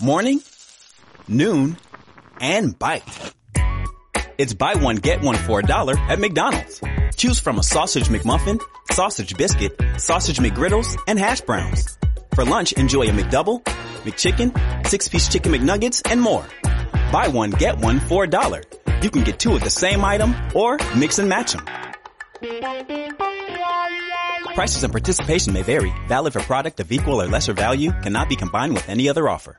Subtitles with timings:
[0.00, 0.42] Morning,
[1.28, 1.76] noon,
[2.40, 3.04] and bite.
[4.36, 6.82] It's buy one, get one for a dollar at McDonald's.
[7.16, 8.60] Choose from a sausage McMuffin,
[8.90, 11.96] sausage biscuit, sausage McGriddles, and hash browns.
[12.34, 13.62] For lunch, enjoy a McDouble,
[14.02, 16.44] McChicken, six-piece chicken McNuggets, and more.
[17.12, 18.64] Buy one, get one for a dollar.
[19.00, 21.64] You can get two of the same item or mix and match them.
[24.54, 25.92] Prices and participation may vary.
[26.08, 27.92] Valid for product of equal or lesser value.
[28.02, 29.58] Cannot be combined with any other offer.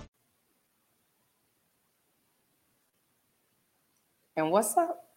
[4.37, 5.09] And what's up?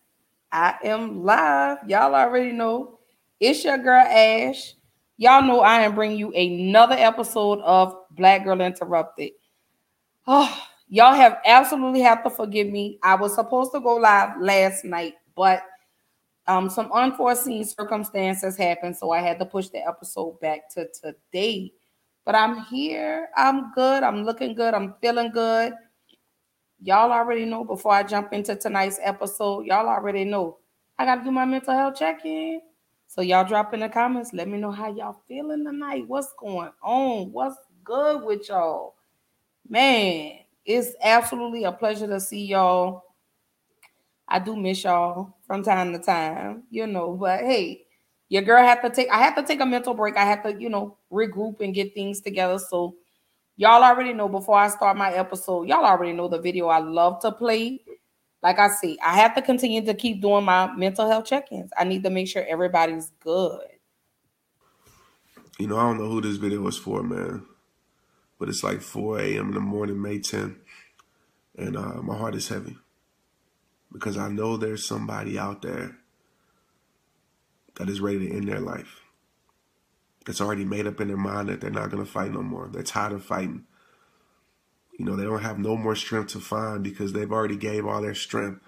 [0.51, 1.79] I am live.
[1.89, 2.99] Y'all already know.
[3.39, 4.75] It's your girl Ash.
[5.17, 9.31] Y'all know I am bringing you another episode of Black Girl Interrupted.
[10.27, 10.53] Oh,
[10.89, 12.99] y'all have absolutely have to forgive me.
[13.05, 15.63] I was supposed to go live last night, but
[16.49, 21.73] um, some unforeseen circumstances happened, so I had to push the episode back to today.
[22.25, 23.29] But I'm here.
[23.37, 24.03] I'm good.
[24.03, 24.75] I'm looking good.
[24.75, 25.73] I'm feeling good
[26.85, 30.59] y'all already know before I jump into tonight's episode, y'all already know
[30.99, 32.61] I got to do my mental health check in.
[33.07, 34.33] So y'all drop in the comments.
[34.33, 36.05] Let me know how y'all feeling tonight.
[36.07, 37.33] What's going on?
[37.33, 38.95] What's good with y'all?
[39.69, 43.03] Man, it's absolutely a pleasure to see y'all.
[44.29, 47.85] I do miss y'all from time to time, you know, but hey,
[48.29, 50.17] your girl had to take I have to take a mental break.
[50.17, 52.59] I have to, you know, regroup and get things together.
[52.59, 52.97] So
[53.57, 57.21] Y'all already know before I start my episode, y'all already know the video I love
[57.21, 57.85] to play.
[58.43, 61.71] Like I see, I have to continue to keep doing my mental health check-ins.
[61.79, 63.61] I need to make sure everybody's good.
[65.59, 67.47] You know, I don't know who this video was for, man.
[68.39, 69.49] But it's like 4 a.m.
[69.49, 70.57] in the morning, May 10th.
[71.57, 72.77] And uh, my heart is heavy.
[73.93, 75.97] Because I know there's somebody out there
[77.77, 79.04] that is ready to end their life
[80.25, 82.69] that's already made up in their mind that they're not going to fight no more.
[82.69, 83.65] They're tired of fighting.
[84.99, 88.01] You know, they don't have no more strength to find because they've already gave all
[88.01, 88.61] their strength.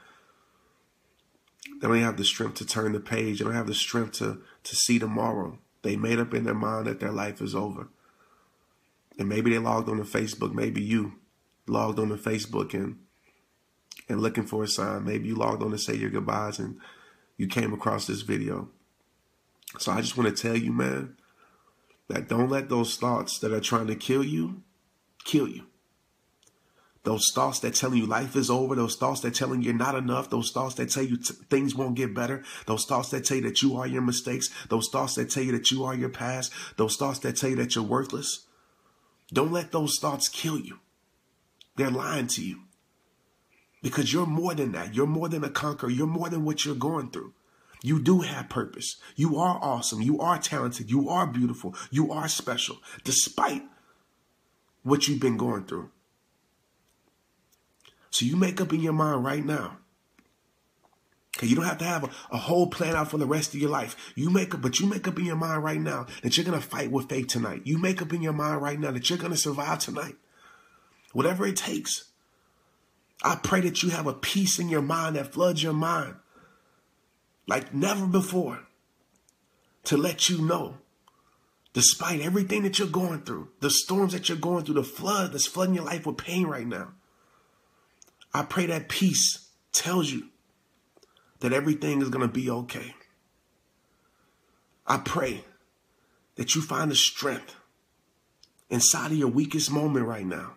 [1.81, 3.39] They don't have the strength to turn the page.
[3.39, 5.59] They don't have the strength to, to see tomorrow.
[5.83, 7.89] They made up in their mind that their life is over.
[9.19, 10.53] And maybe they logged on to Facebook.
[10.53, 11.15] Maybe you
[11.67, 12.99] logged on to Facebook and
[14.09, 15.05] and looking for a sign.
[15.05, 16.79] Maybe you logged on to say your goodbyes and
[17.37, 18.69] you came across this video.
[19.79, 21.17] So I just want to tell you, man,
[22.09, 24.63] that don't let those thoughts that are trying to kill you
[25.27, 25.67] kill you.
[27.03, 29.95] Those thoughts that telling you life is over, those thoughts that telling you you're not
[29.95, 33.45] enough, those thoughts that tell you things won't get better, those thoughts that tell you
[33.45, 36.53] that you are your mistakes, those thoughts that tell you that you are your past,
[36.77, 38.47] those thoughts that tell you that you're worthless.
[39.33, 40.81] Don't let those thoughts kill you.
[41.77, 42.63] They're lying to you.
[43.83, 44.95] Because you're more than that.
[44.95, 45.91] You're more than a conqueror.
[45.91, 47.35] You're more than what you're going through.
[47.87, 48.97] You do have purpose.
[49.15, 50.03] You are awesome.
[50.03, 50.91] You are talented.
[50.91, 51.73] You are beautiful.
[51.93, 53.63] You are special, despite
[54.83, 55.91] what you've been going through.
[58.11, 59.79] So you make up in your mind right now.
[61.37, 63.61] Okay, you don't have to have a, a, whole plan out for the rest of
[63.61, 63.95] your life.
[64.17, 66.61] You make up, but you make up in your mind right now that you're gonna
[66.61, 67.63] fight with faith tonight.
[67.67, 70.17] You make up in your mind right now that you're gonna survive tonight.
[71.13, 72.11] Whatever it takes.
[73.23, 76.17] I pray that you have a peace in your mind that floods your mind
[77.47, 78.61] like never before
[79.85, 80.79] to let you know,
[81.73, 85.47] despite everything that you're going through, the storms that you're going through, the flood that's
[85.47, 86.93] flooding your life with pain right now.
[88.35, 90.29] I pray that peace tells you
[91.41, 92.95] that everything is going to be okay.
[94.87, 95.45] I pray
[96.37, 97.55] that you find the strength
[98.71, 100.55] inside of your weakest moment right now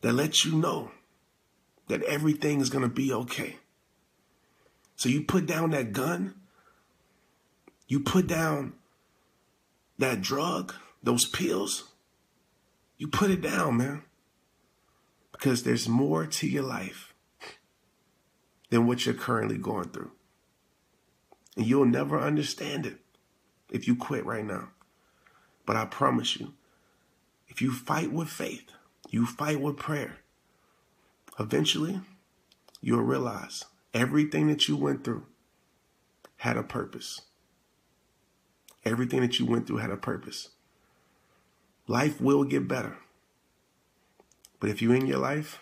[0.00, 0.90] that lets you know
[1.88, 3.56] that everything is going to be okay.
[4.96, 6.34] So you put down that gun,
[7.86, 8.72] you put down
[9.98, 11.92] that drug, those pills,
[12.98, 14.02] you put it down, man.
[15.32, 17.12] Because there's more to your life
[18.70, 20.12] than what you're currently going through.
[21.56, 22.98] And you'll never understand it
[23.70, 24.70] if you quit right now.
[25.66, 26.54] But I promise you,
[27.48, 28.70] if you fight with faith,
[29.10, 30.18] you fight with prayer,
[31.38, 32.00] eventually
[32.80, 33.64] you'll realize
[33.96, 35.26] Everything that you went through
[36.38, 37.22] had a purpose.
[38.84, 40.50] Everything that you went through had a purpose.
[41.88, 42.98] Life will get better.
[44.60, 45.60] But if you in your life,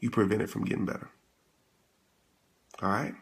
[0.00, 1.10] you prevent it from getting better.
[2.82, 3.14] All right?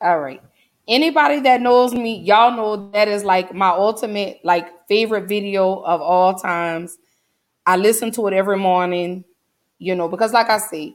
[0.00, 0.42] All right.
[0.88, 6.00] Anybody that knows me, y'all know that is like my ultimate like favorite video of
[6.02, 6.98] all times.
[7.66, 9.24] I listen to it every morning,
[9.78, 10.94] you know, because like I say,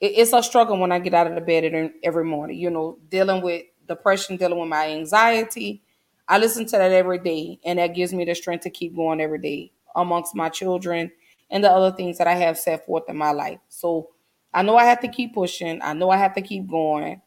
[0.00, 2.98] it, it's a struggle when I get out of the bed every morning, you know,
[3.10, 5.82] dealing with depression, dealing with my anxiety.
[6.28, 9.20] I listen to that every day, and that gives me the strength to keep going
[9.20, 11.10] every day amongst my children
[11.50, 13.58] and the other things that I have set forth in my life.
[13.68, 14.10] So
[14.54, 15.80] I know I have to keep pushing.
[15.82, 17.20] I know I have to keep going.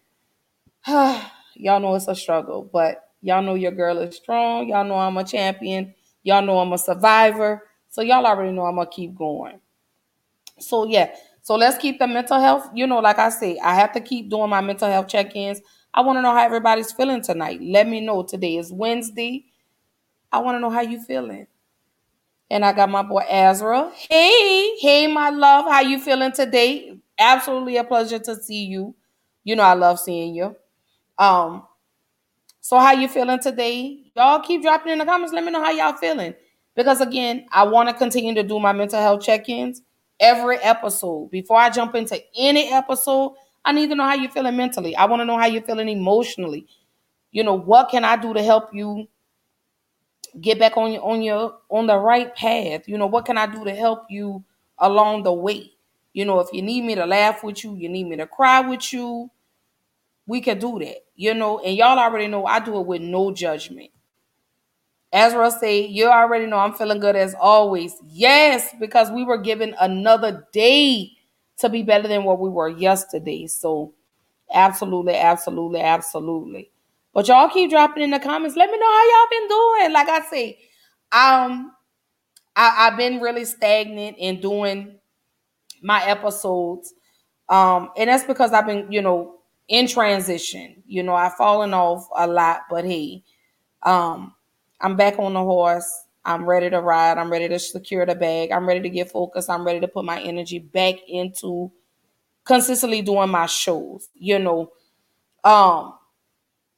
[0.87, 4.69] y'all know it's a struggle, but y'all know your girl is strong.
[4.69, 5.93] Y'all know I'm a champion.
[6.23, 7.63] Y'all know I'm a survivor.
[7.89, 9.59] So y'all already know I'm gonna keep going.
[10.59, 12.69] So yeah, so let's keep the mental health.
[12.73, 15.61] You know, like I say, I have to keep doing my mental health check-ins.
[15.93, 17.59] I want to know how everybody's feeling tonight.
[17.61, 18.23] Let me know.
[18.23, 19.45] Today is Wednesday.
[20.31, 21.47] I want to know how you feeling.
[22.49, 23.91] And I got my boy Azra.
[24.09, 25.65] Hey, hey, my love.
[25.65, 26.97] How you feeling today?
[27.17, 28.95] Absolutely a pleasure to see you.
[29.43, 30.55] You know I love seeing you.
[31.19, 31.63] Um,
[32.61, 33.99] so how you feeling today?
[34.15, 35.33] Y'all keep dropping in the comments.
[35.33, 36.35] Let me know how y'all feeling.
[36.75, 39.82] Because again, I want to continue to do my mental health check-ins
[40.23, 41.29] every episode.
[41.31, 43.35] Before I jump into any episode,
[43.65, 44.95] I need to know how you're feeling mentally.
[44.95, 46.67] I want to know how you're feeling emotionally.
[47.31, 49.07] You know, what can I do to help you
[50.39, 52.87] get back on your on your on the right path?
[52.87, 54.43] You know, what can I do to help you
[54.79, 55.71] along the way?
[56.13, 58.61] You know, if you need me to laugh with you, you need me to cry
[58.61, 59.31] with you,
[60.27, 61.59] we can do that, you know.
[61.59, 63.91] And y'all already know I do it with no judgment.
[65.13, 67.95] Ezra say, you already know I'm feeling good as always.
[68.09, 71.11] Yes, because we were given another day
[71.59, 73.47] to be better than what we were yesterday.
[73.47, 73.93] So
[74.53, 76.71] absolutely, absolutely, absolutely.
[77.13, 78.57] But y'all keep dropping in the comments.
[78.57, 79.93] Let me know how y'all been doing.
[79.93, 80.59] Like I say,
[81.11, 81.73] um,
[82.55, 84.97] I, I've been really stagnant in doing
[85.83, 86.93] my episodes.
[87.49, 90.83] Um, and that's because I've been, you know, in transition.
[90.87, 93.23] You know, I've fallen off a lot, but hey,
[93.83, 94.33] um,
[94.83, 96.05] I'm back on the horse.
[96.25, 97.17] I'm ready to ride.
[97.17, 98.51] I'm ready to secure the bag.
[98.51, 99.49] I'm ready to get focused.
[99.49, 101.71] I'm ready to put my energy back into
[102.45, 104.71] consistently doing my shows, you know.
[105.43, 105.95] Um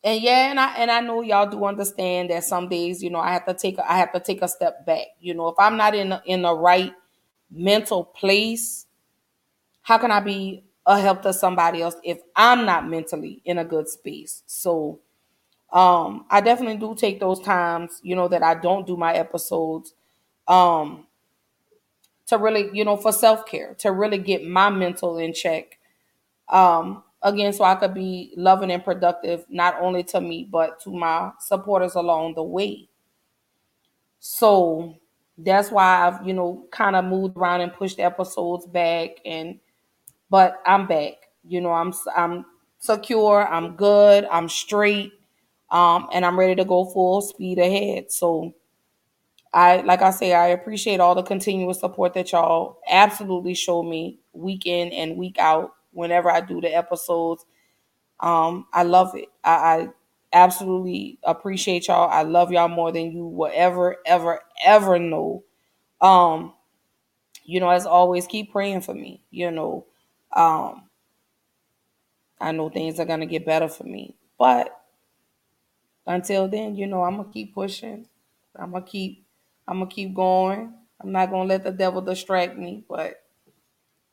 [0.04, 3.20] and yeah, and I and I know y'all do understand that some days, you know,
[3.20, 5.08] I have to take a, I have to take a step back.
[5.20, 6.94] You know, if I'm not in the, in the right
[7.52, 8.88] mental place,
[9.82, 13.66] how can I be a help to somebody else if I'm not mentally in a
[13.66, 14.44] good space?
[14.48, 15.00] So
[15.74, 19.94] um I definitely do take those times, you know, that I don't do my episodes
[20.48, 21.08] um
[22.28, 25.78] to really, you know, for self-care, to really get my mental in check.
[26.50, 30.92] Um again so I could be loving and productive not only to me but to
[30.92, 32.90] my supporters along the way.
[34.20, 34.96] So
[35.38, 39.60] that's why I've, you know, kind of moved around and pushed episodes back and
[40.30, 41.14] but I'm back.
[41.48, 42.46] You know, I'm I'm
[42.80, 45.14] secure, I'm good, I'm straight,
[45.76, 48.12] um, and I'm ready to go full speed ahead.
[48.12, 48.56] So
[49.54, 54.20] I like I say, I appreciate all the continuous support that y'all absolutely show me
[54.34, 57.46] week in and week out whenever I do the episodes.
[58.20, 59.30] Um, I love it.
[59.44, 59.90] I, I
[60.34, 62.10] absolutely appreciate y'all.
[62.10, 65.44] I love y'all more than you will ever, ever, ever know.
[66.02, 66.54] Um,
[67.46, 69.24] you know, as always, keep praying for me.
[69.32, 69.88] You know,
[70.34, 70.90] um,
[72.40, 74.70] I know things are gonna get better for me, but
[76.08, 78.08] until then, you know, I'm gonna keep pushing.
[78.56, 79.26] I'm gonna keep,
[79.68, 80.74] I'm gonna keep going.
[81.02, 83.22] I'm not gonna let the devil distract me, but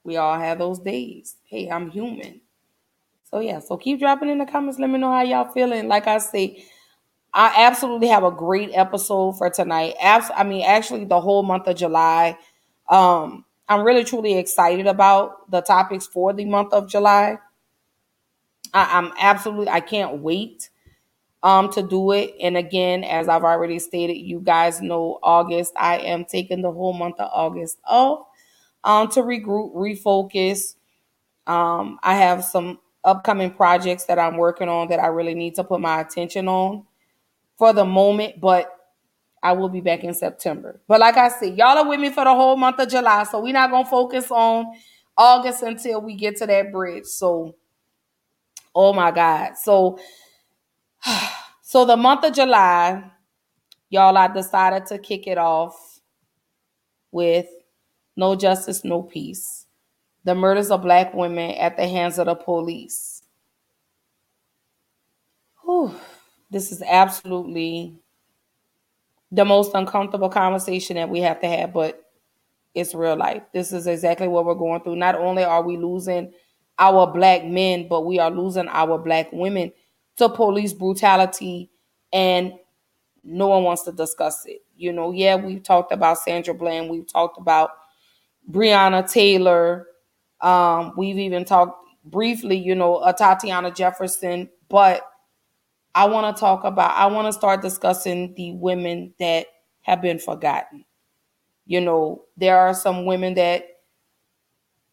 [0.04, 1.37] we all have those days.
[1.44, 2.40] Hey, I'm human.
[3.30, 4.78] So yeah, so keep dropping in the comments.
[4.78, 5.88] Let me know how y'all feeling.
[5.88, 6.64] Like I say,
[7.34, 9.94] I absolutely have a great episode for tonight.
[10.00, 12.38] Abs- I mean, actually, the whole month of July.
[12.90, 17.38] Um, I'm really truly excited about the topics for the month of July.
[18.75, 20.70] I, I'm absolutely, I can't wait
[21.42, 22.34] um to do it.
[22.40, 25.72] And again, as I've already stated, you guys know August.
[25.76, 28.26] I am taking the whole month of August off
[28.84, 30.75] um to regroup, refocus.
[31.46, 35.64] Um, I have some upcoming projects that I'm working on that I really need to
[35.64, 36.84] put my attention on
[37.58, 38.70] for the moment, but
[39.42, 40.80] I will be back in September.
[40.87, 43.40] But like I said, y'all are with me for the whole month of July, so
[43.40, 44.66] we're not gonna focus on
[45.16, 47.06] August until we get to that bridge.
[47.06, 47.56] So,
[48.75, 49.56] oh my God.
[49.56, 49.99] So,
[51.62, 53.02] so the month of July,
[53.90, 56.00] y'all, I decided to kick it off
[57.11, 57.47] with
[58.16, 59.66] no justice, no peace.
[60.25, 63.23] The murders of black women at the hands of the police.
[65.64, 65.94] Whew.
[66.50, 67.97] This is absolutely
[69.30, 72.04] the most uncomfortable conversation that we have to have, but
[72.75, 73.42] it's real life.
[73.52, 74.97] This is exactly what we're going through.
[74.97, 76.32] Not only are we losing
[76.78, 79.73] our black men, but we are losing our black women
[80.16, 81.71] to police brutality
[82.12, 82.54] and
[83.25, 84.62] no one wants to discuss it.
[84.76, 87.71] You know, yeah, we've talked about Sandra Bland, we've talked about
[88.50, 89.87] Breonna Taylor,
[90.40, 95.02] um, we've even talked briefly, you know, uh, Tatiana Jefferson, but
[95.95, 99.47] I want to talk about, I want to start discussing the women that
[99.83, 100.85] have been forgotten.
[101.66, 103.66] You know, there are some women that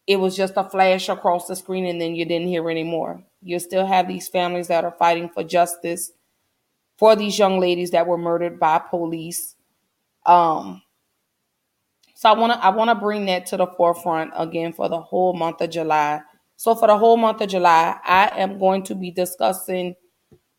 [0.06, 3.22] it was just a flash across the screen and then you didn't hear anymore.
[3.42, 6.12] You still have these families that are fighting for justice
[6.98, 9.56] for these young ladies that were murdered by police.
[10.26, 10.82] Um,
[12.14, 15.00] so I want to I want to bring that to the forefront again for the
[15.00, 16.20] whole month of July.
[16.56, 19.94] So for the whole month of July, I am going to be discussing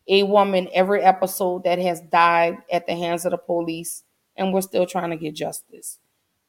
[0.08, 4.02] a woman every episode that has died at the hands of the police,
[4.36, 5.98] and we're still trying to get justice.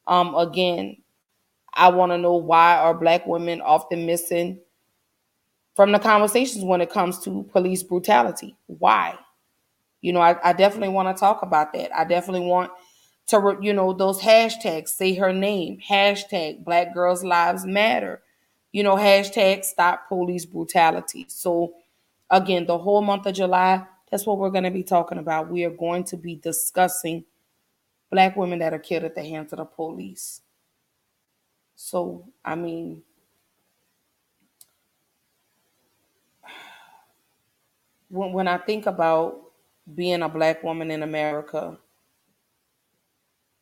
[0.08, 0.96] Um, again,
[1.72, 4.60] I want to know why are black women often missing
[5.74, 8.56] from the conversations when it comes to police brutality?
[8.66, 9.18] Why?
[10.00, 11.96] You know, I, I definitely want to talk about that.
[11.96, 12.70] I definitely want
[13.28, 18.22] to you know those hashtags say her name hashtag black girls lives matter
[18.72, 21.74] you know hashtag stop police brutality so
[22.30, 25.64] again the whole month of july that's what we're going to be talking about we
[25.64, 27.24] are going to be discussing
[28.10, 30.42] black women that are killed at the hands of the police
[31.76, 33.02] so i mean
[38.14, 39.40] when, when i think about
[39.94, 41.78] being a black woman in america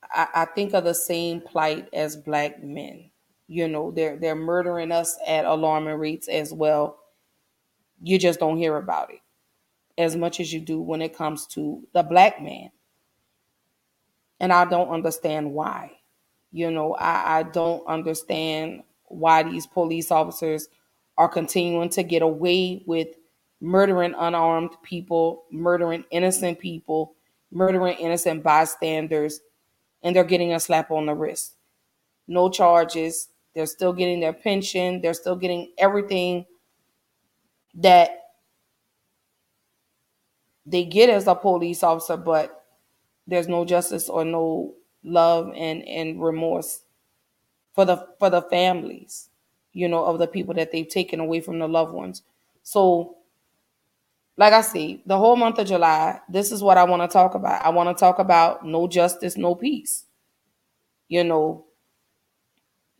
[0.03, 3.11] I, I think of the same plight as black men.
[3.49, 6.99] You know, they're they're murdering us at alarming rates as well.
[8.03, 9.21] You just don't hear about it
[9.99, 12.71] as much as you do when it comes to the black man.
[14.41, 15.93] And I don't understand why.
[16.53, 20.69] You know, I, I don't understand why these police officers
[21.19, 23.09] are continuing to get away with
[23.63, 27.15] murdering unarmed people, murdering innocent people,
[27.53, 29.41] murdering innocent bystanders,
[30.03, 31.55] and they're getting a slap on the wrist.
[32.27, 33.29] No charges.
[33.55, 35.01] They're still getting their pension.
[35.01, 36.45] They're still getting everything
[37.77, 38.19] that
[40.67, 42.65] they get as a police officer, but
[43.29, 46.81] there's no justice or no love and, and remorse
[47.75, 49.29] for the for the families,
[49.73, 52.23] you know, of the people that they've taken away from the loved ones.
[52.65, 53.19] So
[54.37, 57.35] like I see, the whole month of July, this is what I want to talk
[57.35, 57.65] about.
[57.65, 60.05] I want to talk about no justice, no peace.
[61.09, 61.67] You know,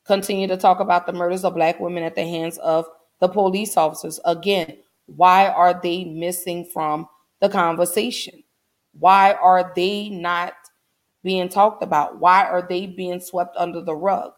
[0.05, 2.87] continue to talk about the murders of black women at the hands of
[3.21, 4.21] the police officers.
[4.25, 7.09] Again, why are they missing from
[7.41, 8.43] the conversation?
[8.99, 10.53] Why are they not
[11.23, 12.19] being talked about?
[12.19, 14.33] Why are they being swept under the rug?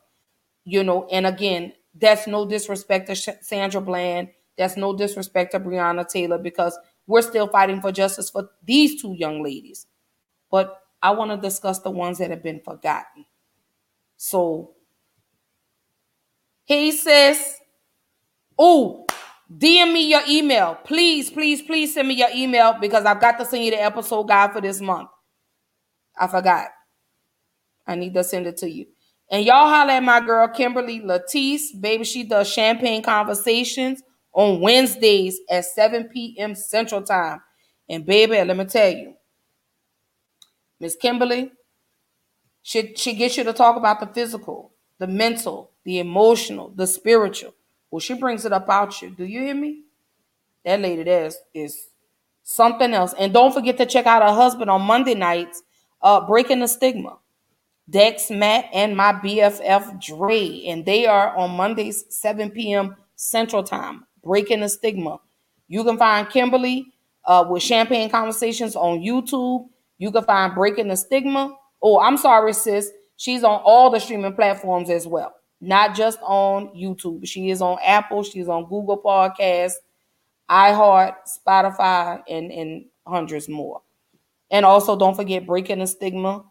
[0.65, 6.07] You know, and again, that's no disrespect to Sandra Bland that's no disrespect to Breonna
[6.09, 9.87] Taylor because we're still fighting for justice for these two young ladies.
[10.51, 13.27] But I want to discuss the ones that have been forgotten.
[14.17, 14.73] So,
[16.65, 17.59] he says,
[18.59, 19.07] Oh,
[19.53, 20.77] DM me your email.
[20.85, 24.25] Please, please, please send me your email because I've got to send you the episode
[24.25, 25.09] guide for this month.
[26.19, 26.69] I forgot.
[27.87, 28.87] I need to send it to you.
[29.31, 31.79] And y'all holler at my girl Kimberly Latisse.
[31.79, 34.03] Baby, she does champagne conversations
[34.35, 36.55] on Wednesdays at 7 p.m.
[36.55, 37.41] Central Time.
[37.89, 39.15] And baby, let me tell you,
[40.81, 41.53] Miss Kimberly,
[42.63, 47.55] she, she gets you to talk about the physical, the mental, the emotional, the spiritual.
[47.91, 49.11] Well, she brings it up out you.
[49.11, 49.83] Do you hear me?
[50.65, 51.89] That lady there is, is
[52.43, 53.15] something else.
[53.19, 55.63] And don't forget to check out her husband on Monday nights,
[56.03, 57.19] uh, Breaking the Stigma.
[57.89, 60.65] Dex, Matt, and my BFF Dre.
[60.67, 62.97] And they are on Mondays, 7 p.m.
[63.17, 64.07] Central Time.
[64.25, 65.21] Breaking the Stigma.
[65.69, 66.93] You can find Kimberly
[67.25, 69.69] uh, with Champagne Conversations on YouTube.
[69.99, 71.55] You can find Breaking the Stigma.
[71.83, 72.91] Oh, I'm sorry, sis.
[73.17, 77.27] She's on all the streaming platforms as well, not just on YouTube.
[77.27, 78.23] She is on Apple.
[78.25, 79.75] She's on Google Podcasts,
[80.51, 83.83] iHeart, Spotify, and, and hundreds more.
[84.51, 86.45] And also, don't forget Breaking the Stigma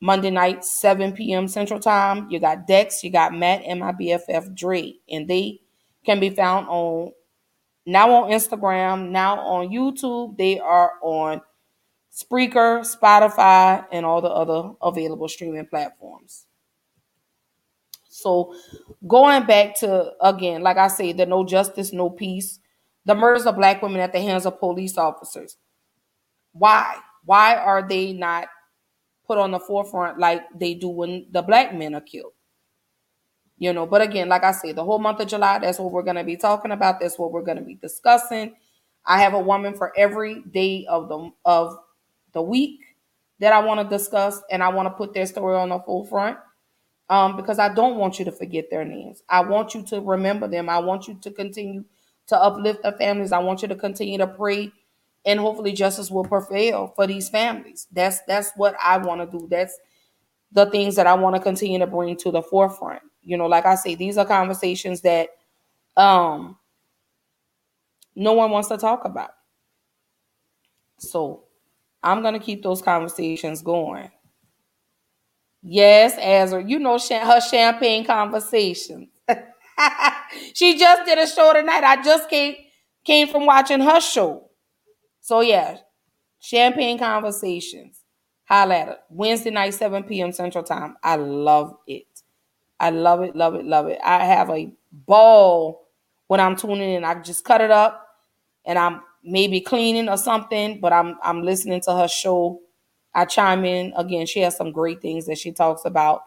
[0.00, 1.48] Monday night, 7 p.m.
[1.48, 2.28] Central Time.
[2.30, 4.94] You got Dex, you got Matt, and my BFF Dre.
[5.10, 5.60] And they
[6.04, 7.12] can be found on
[7.88, 10.36] now on Instagram, now on YouTube.
[10.36, 11.40] They are on
[12.12, 16.46] Spreaker, Spotify, and all the other available streaming platforms.
[18.08, 18.54] So,
[19.06, 22.58] going back to again, like I say, the no justice, no peace,
[23.04, 25.56] the murders of black women at the hands of police officers.
[26.52, 26.96] Why?
[27.24, 28.48] Why are they not
[29.28, 32.32] put on the forefront like they do when the black men are killed.
[33.58, 36.02] You know, but again, like I said, the whole month of July, that's what we're
[36.02, 37.00] going to be talking about.
[37.00, 38.54] That's what we're going to be discussing.
[39.04, 41.76] I have a woman for every day of the of
[42.32, 42.80] the week
[43.40, 46.38] that I want to discuss, and I want to put their story on the forefront
[47.10, 49.22] um, because I don't want you to forget their names.
[49.28, 50.68] I want you to remember them.
[50.68, 51.84] I want you to continue
[52.28, 53.32] to uplift the families.
[53.32, 54.72] I want you to continue to pray,
[55.24, 57.86] and hopefully justice will prevail for these families.
[57.92, 59.48] That's that's what I want to do.
[59.50, 59.78] That's
[60.52, 63.02] the things that I want to continue to bring to the forefront.
[63.28, 65.30] You know, like I say, these are conversations that
[65.96, 66.58] um
[68.16, 69.30] no one wants to talk about.
[70.98, 71.44] So
[72.02, 74.10] I'm gonna keep those conversations going.
[75.62, 79.08] Yes, Azra, you know her champagne conversations.
[80.54, 81.84] she just did a show tonight.
[81.84, 82.56] I just came
[83.04, 84.50] came from watching her show.
[85.20, 85.78] So yeah,
[86.40, 88.00] champagne conversations.
[88.50, 90.32] Highlighter Wednesday night, 7 p.m.
[90.32, 90.96] Central Time.
[91.04, 92.07] I love it.
[92.80, 93.98] I love it, love it, love it.
[94.04, 95.88] I have a ball
[96.28, 97.04] when I'm tuning in.
[97.04, 98.06] I just cut it up
[98.64, 102.60] and I'm maybe cleaning or something, but I'm I'm listening to her show.
[103.14, 104.26] I chime in again.
[104.26, 106.22] She has some great things that she talks about,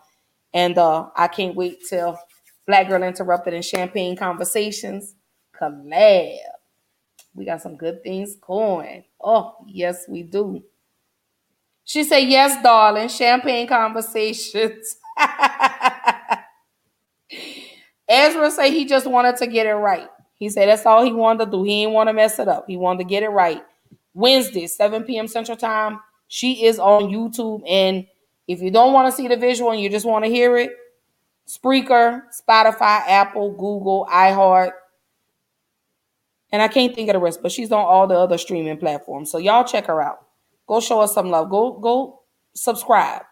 [0.54, 2.18] and uh, I can't wait till
[2.68, 5.16] Black Girl Interrupted and Champagne Conversations
[5.60, 6.38] collab.
[7.36, 9.06] We got some good things going.
[9.22, 10.64] Oh yes, we do.
[11.84, 14.98] She said, "Yes, darling." Champagne Conversations.
[18.12, 20.08] Ezra said he just wanted to get it right.
[20.36, 21.64] He said that's all he wanted to do.
[21.64, 22.66] He didn't want to mess it up.
[22.68, 23.64] He wanted to get it right.
[24.14, 25.28] Wednesday, 7 p.m.
[25.28, 26.00] Central Time.
[26.28, 27.64] She is on YouTube.
[27.68, 28.06] And
[28.48, 30.72] if you don't want to see the visual and you just want to hear it,
[31.48, 34.72] Spreaker, Spotify, Apple, Google, iHeart.
[36.52, 39.32] And I can't think of the rest, but she's on all the other streaming platforms.
[39.32, 40.26] So y'all check her out.
[40.68, 41.50] Go show us some love.
[41.50, 42.22] Go go
[42.54, 43.24] subscribe.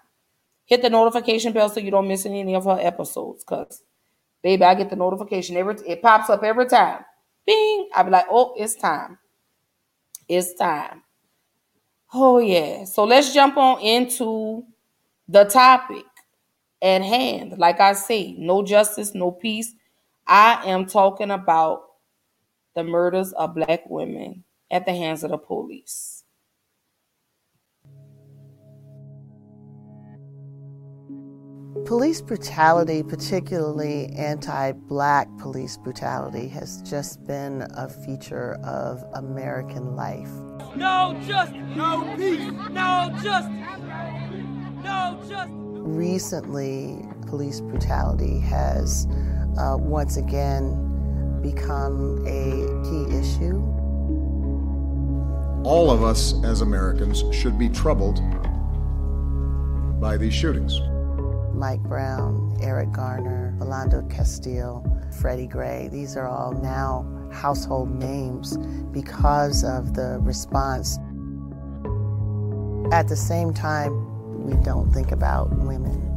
[0.65, 3.43] Hit the notification bell so you don't miss any of her episodes.
[3.43, 3.83] Cause
[4.43, 7.03] baby, I get the notification every it pops up every time.
[7.45, 7.89] Bing.
[7.95, 9.17] I be like, oh, it's time.
[10.27, 11.03] It's time.
[12.13, 12.85] Oh yeah.
[12.85, 14.63] So let's jump on into
[15.27, 16.05] the topic
[16.81, 17.57] at hand.
[17.57, 19.73] Like I say, no justice, no peace.
[20.27, 21.83] I am talking about
[22.75, 26.18] the murders of black women at the hands of the police.
[31.89, 40.29] Police brutality, particularly anti black police brutality, has just been a feature of American life.
[40.75, 43.49] No justice, no peace, no justice,
[44.83, 45.49] no justice.
[45.49, 49.07] Recently, police brutality has
[49.57, 53.57] uh, once again become a key issue.
[55.67, 58.21] All of us as Americans should be troubled
[59.99, 60.79] by these shootings.
[61.59, 64.81] Mike Brown, Eric Garner, Philando Castile,
[65.19, 65.89] Freddie Gray.
[65.91, 68.57] These are all now household names
[68.93, 70.97] because of the response.
[72.93, 76.08] At the same time, we don't think about women.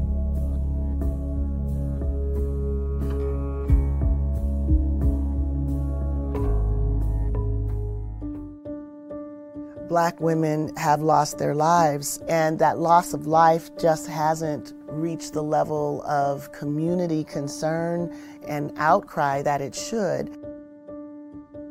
[9.93, 15.43] Black women have lost their lives, and that loss of life just hasn't reached the
[15.43, 18.11] level of community concern
[18.49, 20.35] and outcry that it should.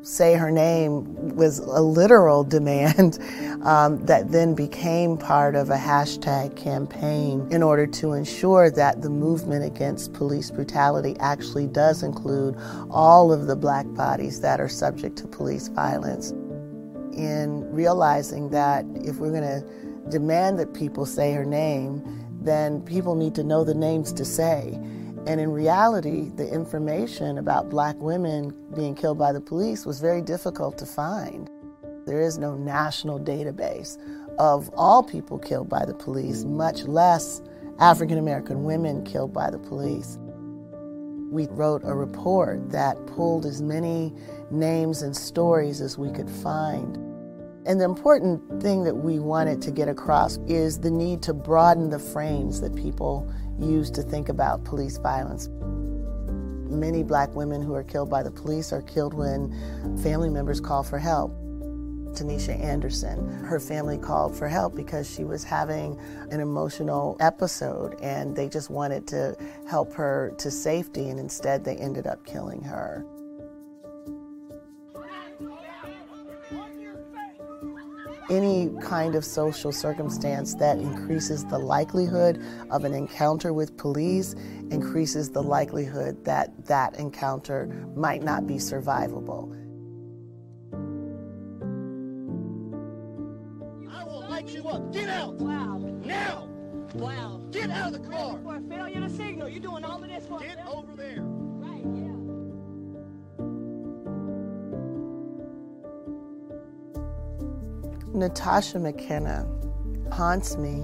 [0.03, 3.17] Say her name was a literal demand
[3.63, 9.09] um, that then became part of a hashtag campaign in order to ensure that the
[9.09, 12.55] movement against police brutality actually does include
[12.91, 16.35] all of the black bodies that are subject to police violence.
[17.13, 22.01] In realizing that if we're going to demand that people say her name,
[22.41, 24.79] then people need to know the names to say.
[25.27, 30.21] And in reality, the information about black women being killed by the police was very
[30.21, 31.49] difficult to find.
[32.05, 33.97] There is no national database
[34.39, 37.41] of all people killed by the police, much less
[37.79, 40.17] African American women killed by the police.
[41.29, 44.13] We wrote a report that pulled as many
[44.49, 46.97] names and stories as we could find.
[47.65, 51.89] And the important thing that we wanted to get across is the need to broaden
[51.89, 55.47] the frames that people use to think about police violence.
[56.71, 59.51] Many black women who are killed by the police are killed when
[60.01, 61.31] family members call for help.
[62.13, 65.99] Tanisha Anderson, her family called for help because she was having
[66.31, 69.35] an emotional episode and they just wanted to
[69.67, 73.05] help her to safety, and instead they ended up killing her.
[78.31, 82.41] Any kind of social circumstance that increases the likelihood
[82.71, 84.33] of an encounter with police
[84.71, 89.51] increases the likelihood that that encounter might not be survivable.
[93.91, 94.93] I will light you up.
[94.93, 95.35] Get out.
[95.35, 95.79] Wow.
[96.05, 96.47] Now.
[96.93, 97.41] Wow.
[97.51, 98.39] Get out of the car.
[98.43, 99.49] For a failure to signal.
[99.49, 101.50] You're doing all of this for Get over there.
[108.13, 109.47] Natasha McKenna
[110.11, 110.83] haunts me.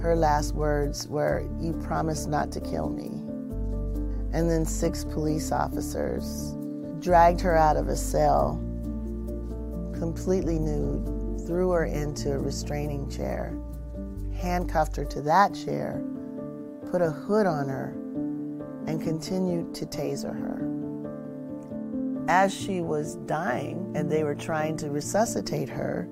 [0.00, 3.08] Her last words were, You promised not to kill me.
[4.32, 6.54] And then six police officers
[7.00, 8.54] dragged her out of a cell,
[9.98, 13.52] completely nude, threw her into a restraining chair,
[14.32, 16.00] handcuffed her to that chair,
[16.90, 17.96] put a hood on her,
[18.86, 20.68] and continued to taser her.
[22.28, 26.08] As she was dying and they were trying to resuscitate her,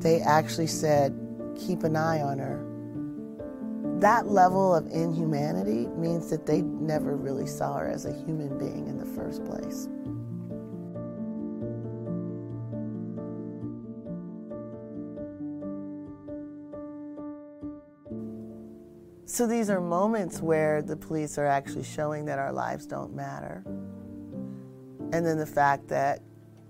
[0.00, 1.18] they actually said,
[1.56, 2.62] Keep an eye on her.
[4.00, 8.88] That level of inhumanity means that they never really saw her as a human being
[8.88, 9.88] in the first place.
[19.28, 23.64] So these are moments where the police are actually showing that our lives don't matter.
[25.12, 26.22] And then the fact that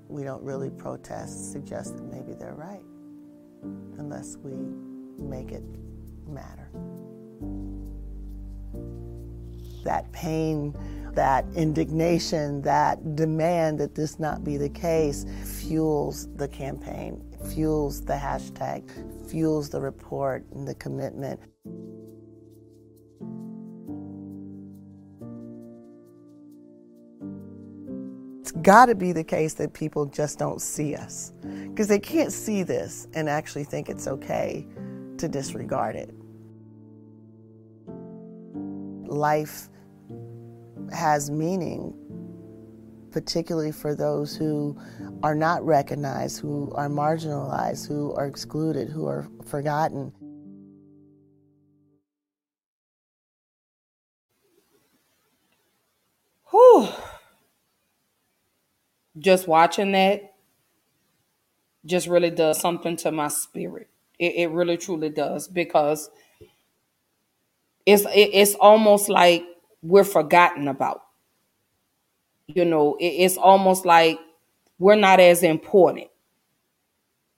[0.09, 2.83] we don't really protest suggests that maybe they're right,
[3.99, 4.53] unless we
[5.23, 5.64] make it
[6.27, 6.71] matter.
[9.85, 10.75] That pain,
[11.12, 18.14] that indignation, that demand that this not be the case fuels the campaign, fuels the
[18.14, 18.88] hashtag,
[19.29, 21.38] fuels the report and the commitment.
[28.67, 31.33] Got to be the case that people just don't see us
[31.69, 34.67] because they can't see this and actually think it's okay
[35.19, 36.13] to disregard it.
[39.09, 39.69] Life
[40.93, 41.95] has meaning,
[43.13, 44.77] particularly for those who
[45.23, 50.13] are not recognized, who are marginalized, who are excluded, who are forgotten.
[59.19, 60.35] Just watching that
[61.87, 63.89] just really does something to my spirit.
[64.19, 66.11] It, it really truly does because
[67.87, 69.45] it's it, it's almost like
[69.83, 71.03] we're forgotten about.
[72.49, 74.19] You know, it, it's almost like
[74.79, 76.09] we're not as important.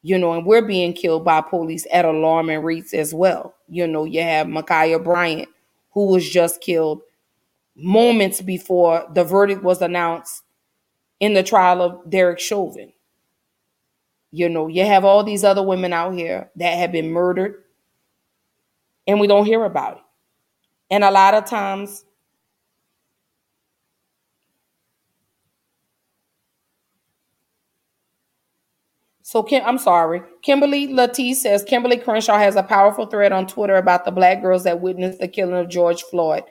[0.03, 3.55] You know, and we're being killed by police at alarming rates as well.
[3.69, 5.49] You know, you have Ma'Khia Bryant,
[5.93, 7.03] who was just killed
[7.77, 10.43] moments before the verdict was announced
[11.21, 12.93] in the trial of Derek Chauvin.
[14.31, 17.65] You know, you have all these other women out here that have been murdered,
[19.07, 20.03] and we don't hear about it.
[20.91, 22.05] And a lot of times,
[29.23, 30.23] so Kim, I'm sorry.
[30.43, 34.65] Kimberly Latisse says Kimberlé Crenshaw has a powerful thread on Twitter about the black girls
[34.65, 36.45] that witnessed the killing of George Floyd.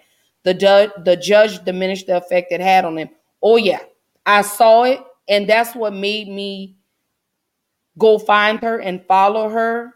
[0.44, 3.10] The judge, the judge diminished the effect it had on him.
[3.42, 3.82] Oh yeah,
[4.28, 6.78] I saw it, and that's what made me
[7.98, 9.94] go find her and follow her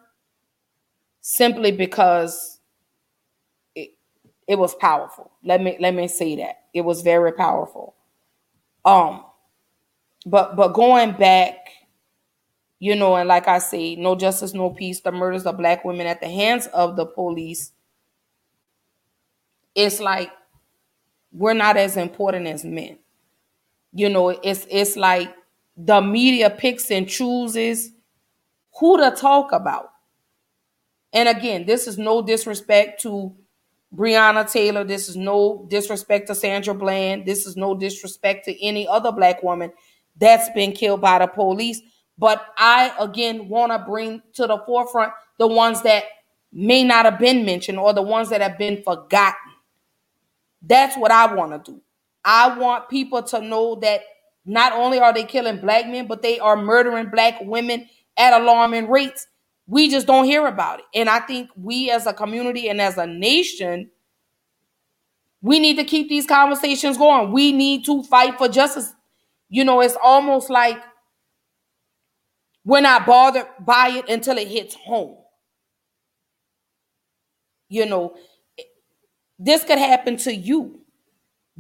[1.22, 2.60] simply because
[3.76, 3.91] it,
[4.48, 5.32] it was powerful.
[5.44, 6.63] Let me let me say that.
[6.74, 7.96] It was very powerful.
[8.86, 9.26] Um
[10.26, 11.56] but but going back,
[12.80, 16.08] you know, and like I say, no justice, no peace, the murders of black women
[16.08, 17.72] at the hands of the police.
[19.76, 20.32] It's like
[21.34, 23.00] we're not as important as men.
[23.93, 25.34] You know, it's it's like
[25.75, 27.91] the media picks and chooses
[28.80, 29.91] who to talk about.
[31.13, 33.36] And again, this is no disrespect to
[33.93, 34.84] Breonna Taylor.
[34.84, 37.25] This is no disrespect to Sandra Bland.
[37.25, 39.71] This is no disrespect to any other black woman
[40.17, 41.82] that's been killed by the police.
[42.17, 46.06] But I, again, want to bring to the forefront the ones that
[46.54, 49.51] may not have been mentioned or the ones that have been forgotten.
[50.62, 51.82] That's what I want to do.
[52.23, 54.01] I want people to know that
[54.45, 58.89] not only are they killing black men, but they are murdering black women at alarming
[58.89, 59.27] rates.
[59.67, 60.86] We just don't hear about it.
[60.95, 63.89] And I think we as a community and as a nation,
[65.41, 67.31] we need to keep these conversations going.
[67.31, 68.93] We need to fight for justice.
[69.49, 70.81] You know, it's almost like
[72.65, 75.17] we're not bothered by it until it hits home.
[77.69, 78.15] You know,
[79.39, 80.81] this could happen to you.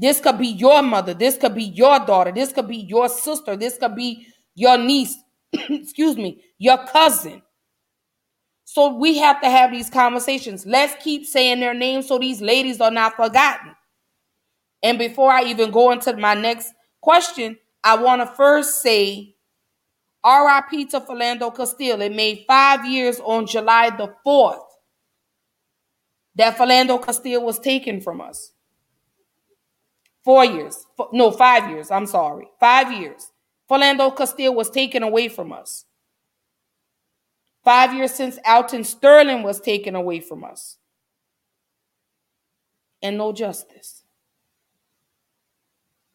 [0.01, 1.13] This could be your mother.
[1.13, 2.31] This could be your daughter.
[2.31, 3.55] This could be your sister.
[3.55, 5.15] This could be your niece.
[5.53, 7.43] Excuse me, your cousin.
[8.63, 10.65] So we have to have these conversations.
[10.65, 13.75] Let's keep saying their names so these ladies are not forgotten.
[14.81, 19.35] And before I even go into my next question, I want to first say
[20.25, 22.01] RIP to Philando Castile.
[22.01, 24.65] It made five years on July the 4th
[26.35, 28.51] that Philando Castile was taken from us.
[30.23, 30.85] Four years.
[31.11, 31.89] No, five years.
[31.91, 32.47] I'm sorry.
[32.59, 33.31] Five years.
[33.69, 35.85] Philando Castile was taken away from us.
[37.63, 40.77] Five years since Alton Sterling was taken away from us.
[43.01, 44.03] And no justice.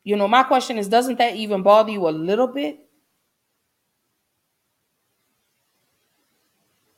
[0.05, 2.79] You know, my question is doesn't that even bother you a little bit?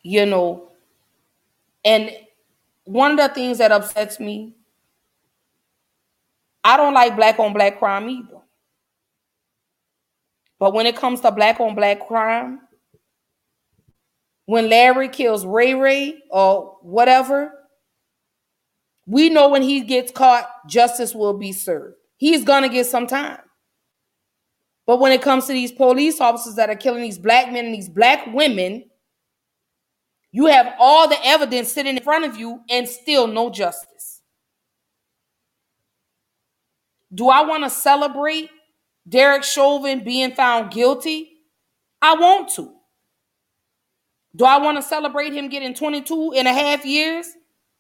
[0.03, 0.68] You know,
[1.85, 2.11] and
[2.85, 4.55] one of the things that upsets me,
[6.64, 8.40] I don't like black on black crime either.
[10.59, 12.61] But when it comes to black on black crime,
[14.47, 17.53] when Larry kills Ray Ray or whatever,
[19.07, 23.40] we know when he gets caught, justice will be served he's gonna get some time.
[24.87, 27.75] But when it comes to these police officers that are killing these black men and
[27.75, 28.85] these black women,
[30.33, 33.97] you have all the evidence sitting in front of you and still no justice.
[37.12, 38.51] Do I want to celebrate
[39.09, 41.31] Derek Chauvin being found guilty?
[42.03, 42.75] I want to.
[44.37, 47.27] Do I want to celebrate him getting 22 and a half years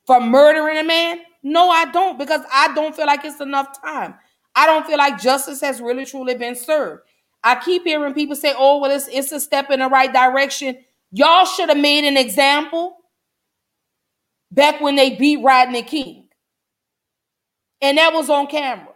[0.06, 1.20] for murdering a man?
[1.42, 4.14] No, I don't, because I don't feel like it's enough time.
[4.56, 7.02] I don't feel like justice has really truly been served.
[7.44, 10.78] I keep hearing people say, oh, well, it's, it's a step in the right direction.
[11.12, 12.96] Y'all should have made an example
[14.50, 16.28] back when they beat Rodney King.
[17.80, 18.87] And that was on camera.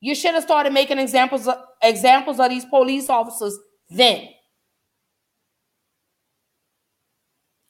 [0.00, 3.58] You should have started making examples of, examples of these police officers
[3.90, 4.28] then.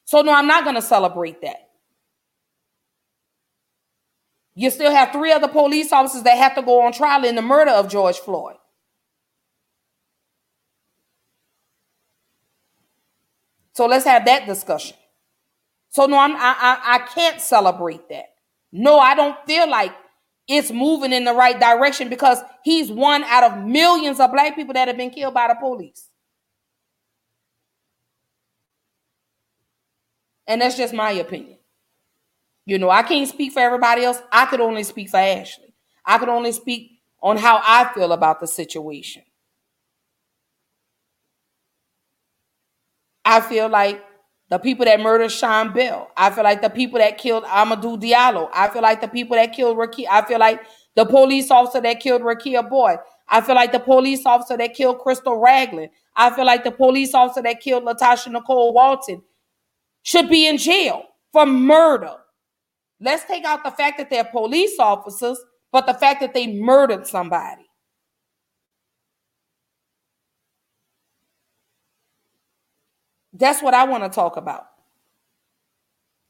[0.05, 1.69] So, no, I'm not going to celebrate that.
[4.55, 7.43] You still have three other police officers that have to go on trial in the
[7.43, 8.57] murder of George Floyd.
[13.75, 14.97] So let's have that discussion.
[15.91, 18.27] So no, I'm, I, I I can't celebrate that.
[18.73, 19.93] No, I don't feel like
[20.51, 24.75] it's moving in the right direction because he's one out of millions of black people
[24.75, 26.09] that have been killed by the police.
[30.49, 31.59] And that's just my opinion.
[32.67, 34.21] You know, I can't speak for everybody else.
[34.33, 35.73] I could only speak for Ashley.
[36.05, 39.23] I could only speak on how I feel about the situation.
[43.25, 44.03] I feel like
[44.51, 46.11] the people that murdered Sean Bell.
[46.17, 48.51] I feel like the people that killed Amadou Diallo.
[48.53, 50.09] I feel like the people that killed Ricky.
[50.09, 50.61] I feel like
[50.97, 52.99] the police officer that killed Rekia Boyd.
[53.29, 55.91] I feel like the police officer that killed Crystal Ragland.
[56.17, 59.23] I feel like the police officer that killed Latasha Nicole Walton
[60.03, 62.17] should be in jail for murder.
[63.01, 65.39] Let's take out the fact that they're police officers,
[65.71, 67.70] but the fact that they murdered somebody.
[73.41, 74.67] That's what I want to talk about.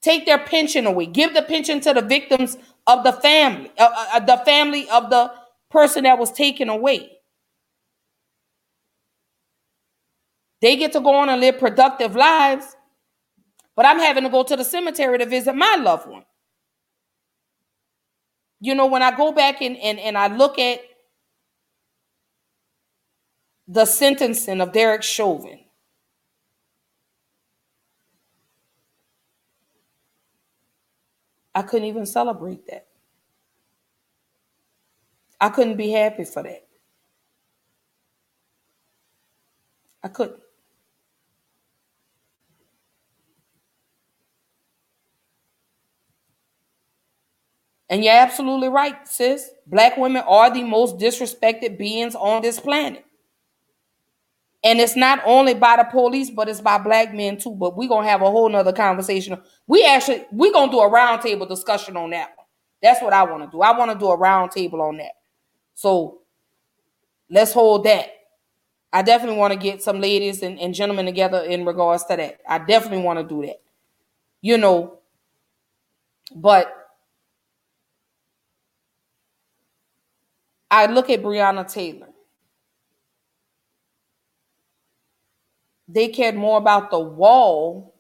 [0.01, 1.07] Take their pension away.
[1.07, 5.11] Give the pension to the victims of the family, uh, uh, uh the family of
[5.11, 5.31] the
[5.71, 7.11] person that was taken away.
[10.63, 12.77] They get to go on and live productive lives,
[13.77, 16.25] but I'm having to go to the cemetery to visit my loved one
[18.61, 20.81] you know, when I go back and, and, and I look at
[23.67, 25.61] the sentencing of Derek Chauvin,
[31.61, 32.87] I couldn't even celebrate that.
[35.39, 36.67] I couldn't be happy for that.
[40.03, 40.41] I couldn't.
[47.91, 49.51] And you're absolutely right, sis.
[49.67, 53.05] Black women are the most disrespected beings on this planet.
[54.63, 57.53] And it's not only by the police, but it's by black men too.
[57.55, 59.41] But we're gonna have a whole nother conversation.
[59.67, 62.31] We actually we're gonna do a roundtable discussion on that.
[62.83, 63.63] That's what I want to do.
[63.63, 65.13] I want to do a roundtable on that.
[65.75, 66.21] So
[67.31, 68.09] let's hold that.
[68.93, 72.41] I definitely want to get some ladies and, and gentlemen together in regards to that.
[72.49, 73.63] I definitely want to do that.
[74.43, 75.01] You know,
[76.35, 76.73] but
[80.71, 82.10] I look at Breonna Taylor.
[85.93, 87.95] They cared more about the wall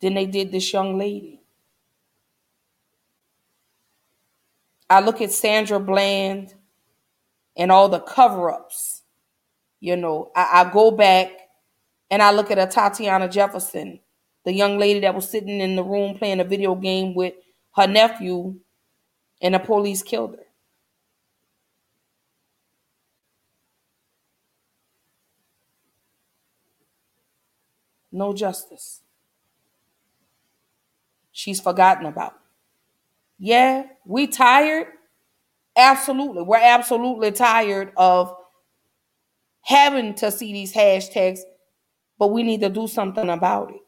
[0.00, 1.40] than they did this young lady.
[4.90, 6.54] I look at Sandra Bland
[7.56, 9.02] and all the cover ups.
[9.80, 11.30] You know, I, I go back
[12.10, 14.00] and I look at Atatiana Jefferson,
[14.44, 17.34] the young lady that was sitting in the room playing a video game with
[17.76, 18.56] her nephew,
[19.42, 20.43] and the police killed her.
[28.14, 29.02] No justice.
[31.32, 32.34] She's forgotten about.
[33.40, 34.86] Yeah, we tired.
[35.76, 36.44] Absolutely.
[36.44, 38.32] We're absolutely tired of
[39.62, 41.40] having to see these hashtags,
[42.16, 43.80] but we need to do something about it.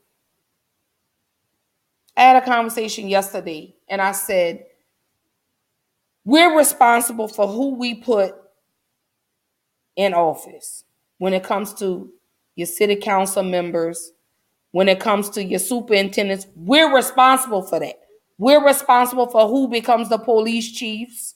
[2.17, 4.65] I had a conversation yesterday and I said,
[6.25, 8.35] we're responsible for who we put
[9.95, 10.83] in office
[11.19, 12.11] when it comes to
[12.57, 14.11] your city council members,
[14.73, 16.47] when it comes to your superintendents.
[16.55, 17.97] We're responsible for that.
[18.39, 21.35] We're responsible for who becomes the police chiefs.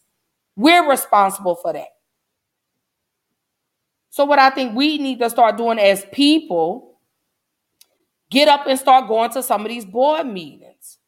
[0.57, 1.89] We're responsible for that.
[4.11, 7.01] So, what I think we need to start doing as people,
[8.31, 10.99] get up and start going to some of these board meetings.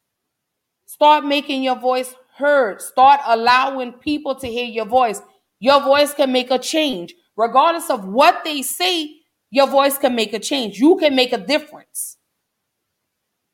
[0.85, 2.81] Start making your voice heard.
[2.81, 5.21] Start allowing people to hear your voice.
[5.59, 7.13] Your voice can make a change.
[7.35, 9.09] Regardless of what they say,
[9.53, 10.79] your voice can make a change.
[10.79, 12.17] You can make a difference.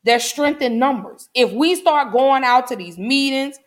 [0.02, 1.28] There's strength in numbers.
[1.34, 3.58] If we start going out to these meetings,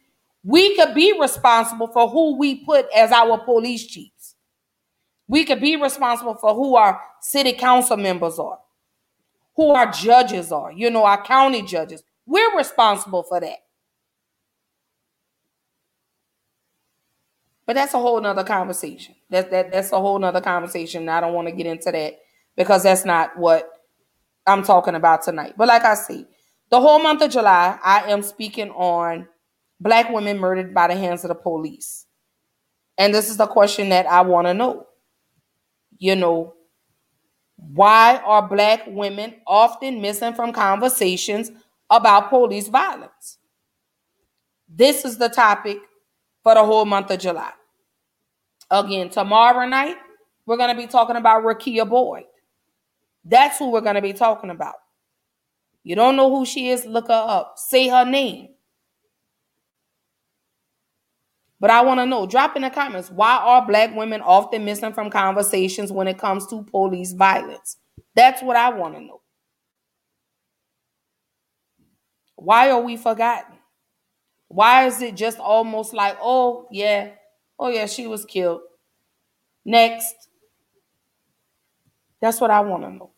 [0.44, 4.34] we could be responsible for who we put as our police chiefs.
[5.28, 8.58] We could be responsible for who our city council members are,
[9.56, 12.02] who our judges are, you know, our county judges.
[12.26, 13.60] We're responsible for that.
[17.68, 19.14] But that's a whole nother conversation.
[19.30, 21.08] That, that that's a whole nother conversation.
[21.08, 22.23] I don't want to get into that
[22.56, 23.70] because that's not what
[24.46, 25.54] I'm talking about tonight.
[25.58, 26.26] But like I say,
[26.70, 29.28] the whole month of July, I am speaking on
[29.80, 32.06] black women murdered by the hands of the police.
[32.98, 34.88] And this is the question that I want to know.
[35.98, 36.54] You know,
[37.58, 41.52] why are black women often missing from conversations
[41.90, 43.38] about police violence?
[44.68, 45.78] This is the topic
[46.42, 47.52] for the whole month of July.
[48.70, 49.98] Again, tomorrow night,
[50.46, 52.24] we're going to be talking about Rekia Boyd.
[53.26, 54.76] That's who we're going to be talking about.
[55.84, 57.56] You don't know who she is, look her up.
[57.58, 58.50] Say her name.
[61.60, 64.92] But I want to know, drop in the comments, why are black women often missing
[64.92, 67.78] from conversations when it comes to police violence?
[68.16, 69.22] That's what I want to know.
[72.36, 73.56] Why are we forgotten?
[74.50, 77.12] Why is it just almost like, oh, yeah,
[77.58, 78.62] oh, yeah, she was killed.
[79.66, 80.14] Next.
[82.22, 83.13] That's what I want to know.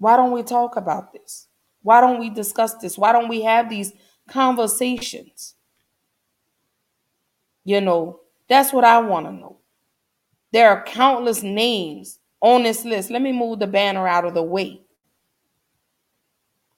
[0.00, 1.46] Why don't we talk about this?
[1.82, 2.96] Why don't we discuss this?
[2.96, 3.92] Why don't we have these
[4.28, 5.54] conversations?
[7.64, 9.58] You know, that's what I want to know.
[10.52, 13.10] There are countless names on this list.
[13.10, 14.80] Let me move the banner out of the way.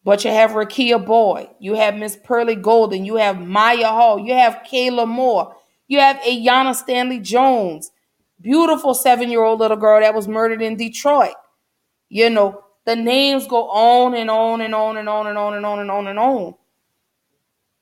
[0.04, 4.34] But you have Rekia Boyd, you have Miss Pearlie Golden, you have Mya Hall, you
[4.34, 5.54] have Kayla Moore,
[5.86, 7.92] you have Aiyana Stanley Jones,
[8.40, 11.36] beautiful seven-year-old little girl that was murdered in Detroit.
[12.08, 15.66] You know, the names go on and on and on and on and on and
[15.66, 16.54] on and on and on.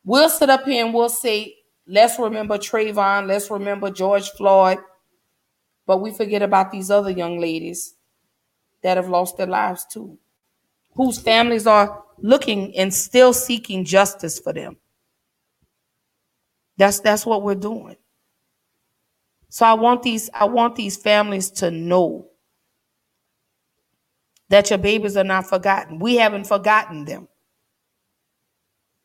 [0.04, 4.78] We'll sit up here and we'll say, let's remember Trayvon, let's remember George Floyd,
[5.86, 7.94] but we forget about these other young ladies
[8.82, 10.18] that have lost their lives too,
[10.94, 14.76] whose families are looking and still seeking justice for them.
[16.76, 17.96] That's that's what we're doing.
[19.48, 22.28] So I want these I want these families to know
[24.50, 25.98] that your babies are not forgotten.
[25.98, 27.28] We haven't forgotten them.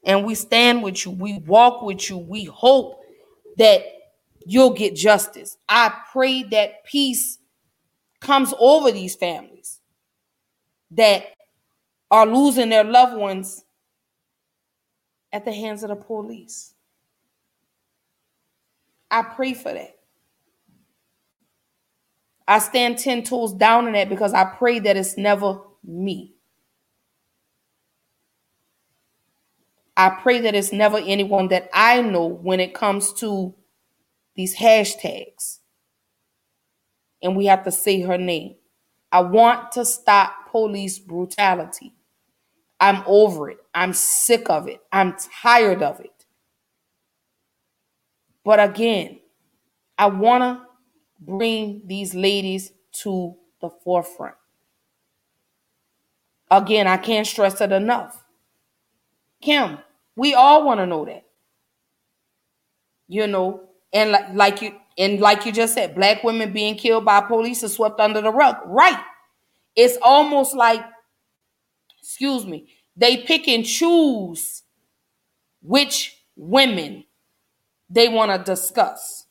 [0.04, 1.12] And we stand with you.
[1.12, 2.18] We walk with you.
[2.18, 3.00] We hope
[3.58, 3.84] that
[4.46, 5.58] you'll get justice.
[5.70, 7.38] I pray that peace
[8.20, 9.80] comes over these families
[10.92, 11.26] that
[12.12, 13.64] are losing their loved ones
[15.32, 16.74] at the hands of the police.
[19.12, 19.95] I pray for that.
[22.48, 26.36] I stand 10 toes down in that because I pray that it's never me.
[29.98, 33.56] I pray that it's never anyone that I know when it comes to
[34.36, 35.60] these hashtags.
[37.24, 38.56] And we have to say her name.
[39.12, 41.94] I want to stop police brutality.
[42.80, 43.58] I'm over it.
[43.74, 44.82] I'm sick of it.
[44.92, 46.26] I'm tired of it.
[48.44, 49.20] But again,
[49.98, 50.66] I want to
[51.20, 54.36] bring these ladies to the forefront.
[56.52, 58.24] Again, I can't stress it enough.
[59.42, 59.80] Kim,
[60.16, 61.26] we all want to know that.
[63.08, 67.06] You know, and like, like you and like you just said, black women being killed
[67.06, 68.58] by police is swept under the rug.
[68.66, 69.00] Right.
[69.76, 70.82] It's almost like,
[72.02, 74.64] excuse me, they pick and choose
[75.62, 77.04] which women
[77.90, 79.25] they want to discuss.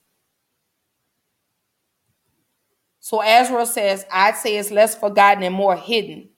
[3.04, 6.30] So Azra says, I'd say it's less forgotten and more hidden.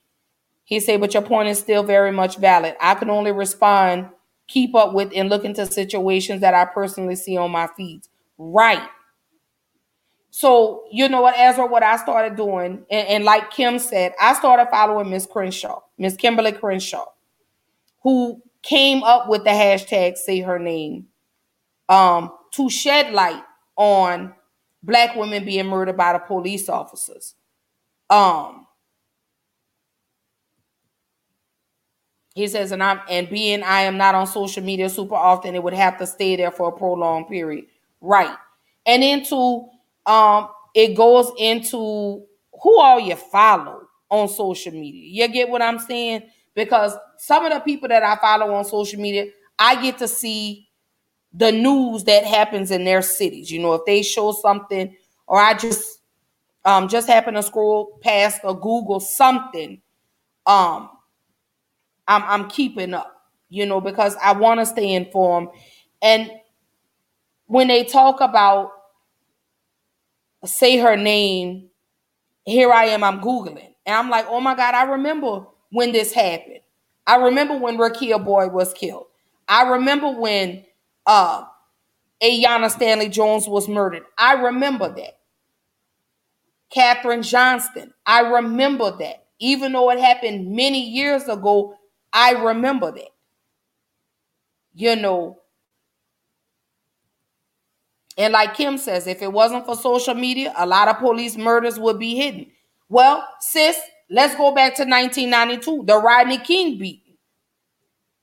[0.65, 2.75] He said, but your point is still very much valid.
[2.81, 4.09] I can only respond,
[4.49, 8.09] keep up with, and look into situations that I personally see on my feeds.
[8.37, 8.83] Right.
[10.31, 14.35] So, you know what, Ezra, what I started doing, and, and like Kim said, I
[14.35, 17.07] started following Miss Crenshaw, Miss Kimberlé Crenshaw,
[18.03, 21.07] who came up with the hashtag say her name
[21.89, 23.45] um, to shed light
[23.77, 24.35] on
[24.87, 27.35] black women being murdered by the police officers.
[28.09, 28.67] Um,
[32.35, 35.63] he says, and I'm and being I am not on social media super often, it
[35.63, 37.67] would have to stay there for a prolonged period.
[38.01, 38.37] Right.
[38.87, 39.69] And into
[40.07, 42.25] um it goes into
[42.63, 45.27] who all you follow on social media.
[45.27, 46.25] You get what I'm saying?
[46.55, 49.27] Because some of the people that I follow on social media,
[49.59, 50.66] I get to see
[51.37, 53.51] the news that happens in their cities.
[53.51, 56.01] You know, if they show something, or I just
[56.65, 59.81] um just happen to scroll past or Google something,
[60.47, 60.91] um,
[62.09, 65.49] I'm I'm keeping up, you know, because I want to stay informed.
[66.03, 66.31] And
[67.47, 68.73] when they talk about
[70.45, 71.69] say her name,
[72.45, 73.75] here I am, I'm Googling.
[73.85, 76.61] And I'm like, oh my God, I remember when this happened.
[77.07, 79.07] I remember when Rekia Boyd was killed.
[79.49, 80.65] I remember when
[81.07, 81.45] uh
[82.23, 84.05] Aiyana Stanley Jones was murdered.
[84.17, 85.19] I remember that.
[86.75, 87.93] Kathryn Johnston.
[88.05, 89.27] I remember that.
[89.39, 91.77] Even though it happened many years ago,
[92.13, 93.11] I remember that.
[94.75, 95.41] You know.
[98.19, 101.79] And like Kim says, if it wasn't for social media, a lot of police murders
[101.79, 102.47] would be hidden.
[102.89, 103.79] Well, sis,
[104.09, 107.17] let's go back to 1992, the Rodney King beating.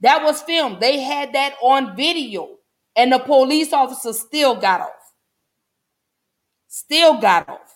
[0.01, 0.79] That was filmed.
[0.79, 2.57] They had that on video,
[2.95, 5.13] and the police officer still got off.
[6.67, 7.73] Still got off.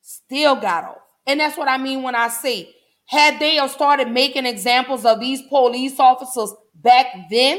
[0.00, 1.02] Still got off.
[1.26, 2.74] And that's what I mean when I say,
[3.06, 7.58] had they started making examples of these police officers back then,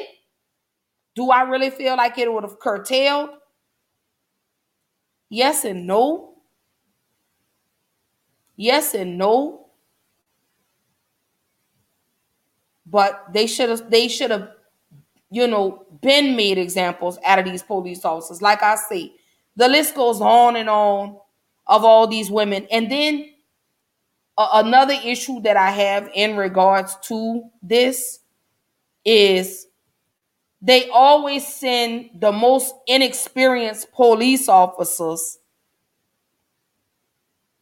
[1.15, 3.31] do I really feel like it would have curtailed?
[5.29, 6.35] Yes and no.
[8.55, 9.67] Yes and no.
[12.85, 14.49] But they should have they should have
[15.31, 18.41] you know been made examples out of these police officers.
[18.41, 19.13] Like I say,
[19.55, 21.17] the list goes on and on
[21.67, 22.67] of all these women.
[22.69, 23.29] And then
[24.37, 28.19] another issue that I have in regards to this
[29.05, 29.67] is
[30.61, 35.39] they always send the most inexperienced police officers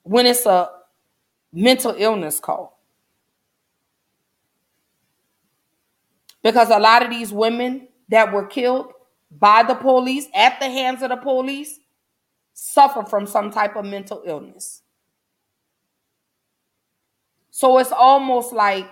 [0.03, 0.69] when it's a
[1.53, 2.78] mental illness call.
[6.43, 8.91] Because a lot of these women that were killed
[9.31, 11.79] by the police at the hands of the police
[12.53, 14.83] suffer from some type of mental illness.
[17.51, 18.87] So it's almost like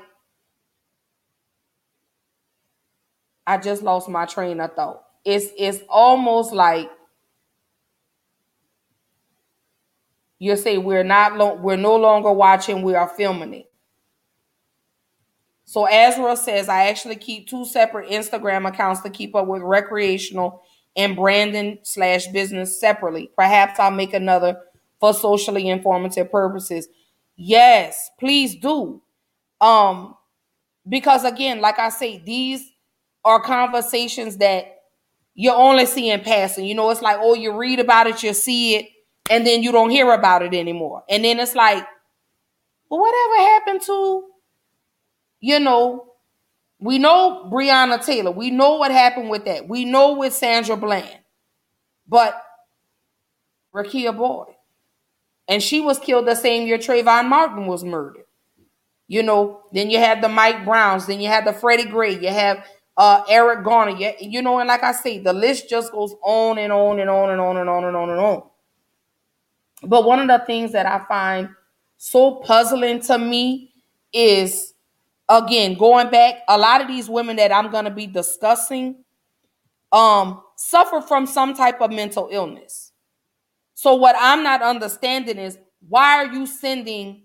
[3.46, 5.04] I just lost my train of thought.
[5.26, 6.90] It's it's almost like
[10.40, 13.67] you say we're not lo- we're no longer watching, we are filming it.
[15.68, 20.64] So Azra says I actually keep two separate Instagram accounts to keep up with recreational
[20.96, 23.30] and branding slash business separately.
[23.36, 24.62] Perhaps I'll make another
[25.02, 26.88] for socially informative purposes.
[27.36, 29.02] Yes, please do.
[29.60, 30.16] Um,
[30.88, 32.72] because again, like I say, these
[33.26, 34.74] are conversations that
[35.36, 36.64] you're only seeing passing.
[36.64, 38.86] You know, it's like, oh, you read about it, you see it,
[39.30, 41.04] and then you don't hear about it anymore.
[41.10, 41.86] And then it's like,
[42.90, 44.24] well, whatever happened to,
[45.40, 46.06] you know,
[46.80, 48.32] we know Breonna Taylor.
[48.32, 49.68] We know what happened with that.
[49.68, 51.20] We know with Sandra Bland.
[52.08, 52.42] But
[53.74, 54.54] Rekia Boyd.
[55.48, 58.26] And she was killed the same year Trayvon Martin was murdered.
[59.08, 62.28] You know, then you had the Mike Browns, then you had the Freddie Gray, you
[62.28, 62.66] have
[62.98, 66.58] uh Eric Garner, you, you know, and like I say, the list just goes on
[66.58, 68.44] and on and on and on and on and on and on.
[69.84, 71.50] But one of the things that I find
[71.98, 73.74] so puzzling to me
[74.12, 74.74] is
[75.30, 79.04] again going back a lot of these women that i'm going to be discussing
[79.92, 82.92] um suffer from some type of mental illness
[83.74, 85.58] so what i'm not understanding is
[85.88, 87.24] why are you sending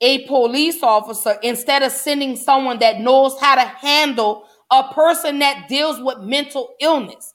[0.00, 5.68] a police officer instead of sending someone that knows how to handle a person that
[5.68, 7.34] deals with mental illness.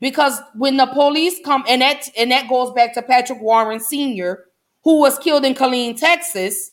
[0.00, 4.44] Because when the police come, and that and that goes back to Patrick Warren Sr.,
[4.84, 6.70] who was killed in Killeen, Texas,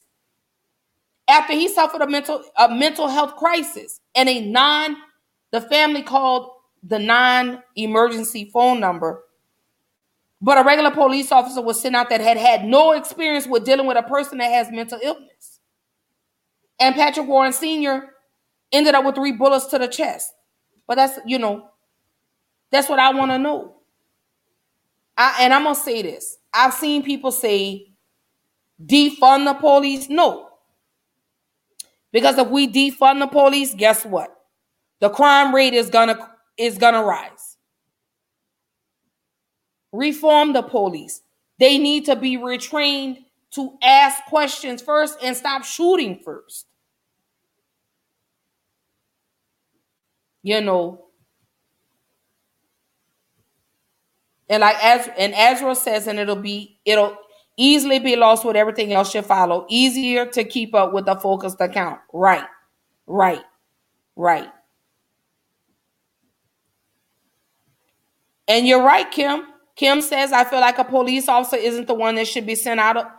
[1.27, 4.95] after he suffered a mental a mental health crisis and a non
[5.51, 6.49] the family called
[6.83, 9.23] the non-emergency phone number
[10.41, 13.87] but a regular police officer was sent out that had had no experience with dealing
[13.87, 15.59] with a person that has mental illness.
[16.79, 18.09] And patrick warren sr
[18.71, 20.33] ended up with three bullets to the chest.
[20.87, 21.69] But that's you know
[22.69, 23.77] that's what i want to know.
[25.17, 26.37] I, and i'm gonna say this.
[26.53, 27.91] I've seen people say
[28.85, 30.09] defund the police.
[30.09, 30.49] No
[32.15, 34.33] because if we defund the police, guess what?
[35.01, 36.17] The crime rate is gonna
[36.57, 37.57] is gonna rise.
[39.91, 41.23] Reform the police.
[41.59, 46.67] They need to be retrained to ask questions first and stop shooting first.
[50.41, 51.07] You know.
[54.47, 57.17] And like as and Ezra says, and it'll be it'll
[57.57, 59.65] easily be lost with everything else should follow.
[59.69, 61.99] Easier to keep up with a focused account.
[62.13, 62.45] Right,
[63.07, 63.43] right,
[64.15, 64.49] right.
[68.47, 69.43] And you're right, Kim.
[69.75, 72.79] Kim says, I feel like a police officer isn't the one that should be sent
[72.79, 73.11] out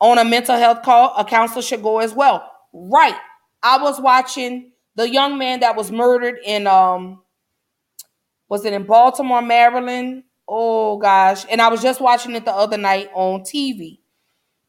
[0.00, 1.14] on a mental health call.
[1.16, 2.50] A counselor should go as well.
[2.72, 3.16] Right.
[3.62, 7.22] I was watching the young man that was murdered in um
[8.48, 10.24] was it in Baltimore, Maryland?
[10.46, 11.44] Oh gosh.
[11.50, 14.00] And I was just watching it the other night on TV.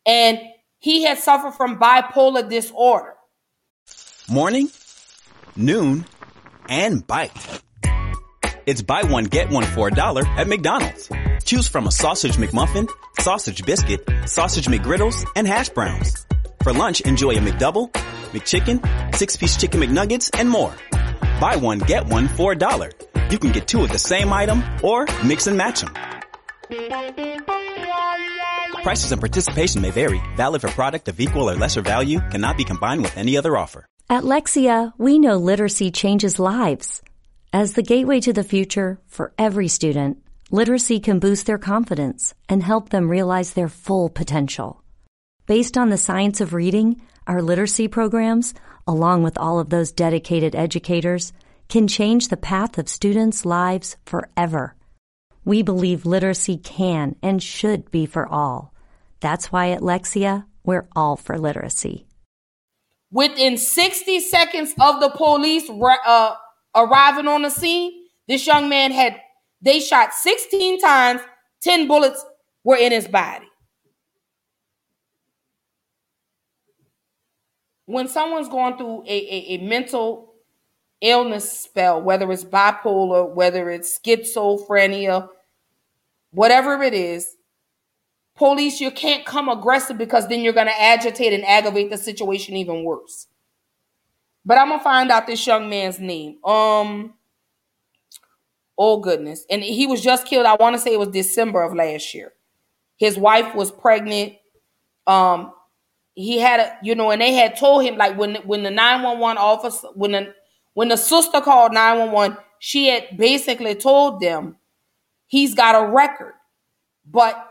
[0.06, 0.40] And
[0.80, 3.16] he had suffered from bipolar disorder.
[4.30, 4.70] Morning,
[5.56, 6.06] noon,
[6.70, 7.32] and bite.
[8.66, 11.10] It's buy one, get one for a dollar at McDonald's.
[11.44, 16.26] Choose from a sausage McMuffin, sausage biscuit, sausage McGriddles, and hash browns.
[16.64, 17.92] For lunch, enjoy a McDouble,
[18.32, 20.74] McChicken, six-piece chicken McNuggets, and more.
[21.40, 22.92] Buy one, get one for a dollar.
[23.30, 25.94] You can get two of the same item or mix and match them.
[28.84, 30.22] Prices and participation may vary.
[30.36, 32.20] Valid for product of equal or lesser value.
[32.30, 33.86] Cannot be combined with any other offer.
[34.10, 37.02] At Lexia, we know literacy changes lives.
[37.52, 40.20] As the gateway to the future for every student,
[40.52, 44.84] literacy can boost their confidence and help them realize their full potential.
[45.48, 48.54] Based on the science of reading, our literacy programs,
[48.86, 51.34] along with all of those dedicated educators,
[51.68, 54.76] can change the path of students' lives forever.
[55.44, 58.74] We believe literacy can and should be for all.
[59.20, 62.06] That's why at Lexia, we're all for literacy.
[63.12, 66.36] Within 60 seconds of the police uh,
[66.76, 69.22] arriving on the scene, this young man had,
[69.62, 71.22] they shot 16 times,
[71.62, 72.24] 10 bullets
[72.64, 73.46] were in his body.
[77.86, 80.35] When someone's going through a, a, a mental
[81.02, 85.30] illness spell, whether it's bipolar, whether it's schizophrenia,
[86.32, 87.36] whatever it is,
[88.36, 92.56] police, you can't come aggressive because then you're going to agitate and aggravate the situation
[92.56, 93.28] even worse.
[94.46, 96.38] But I'm gonna find out this young man's name.
[96.46, 97.16] Um,
[98.78, 100.46] oh goodness, and he was just killed.
[100.46, 102.32] I want to say it was December of last year.
[102.98, 104.34] His wife was pregnant.
[105.08, 105.52] Um,
[106.14, 109.38] he had a, you know, and they had told him like when when the 911
[109.38, 110.34] officer when the
[110.76, 114.58] when the sister called 911, she had basically told them
[115.26, 116.34] he's got a record.
[117.10, 117.48] But,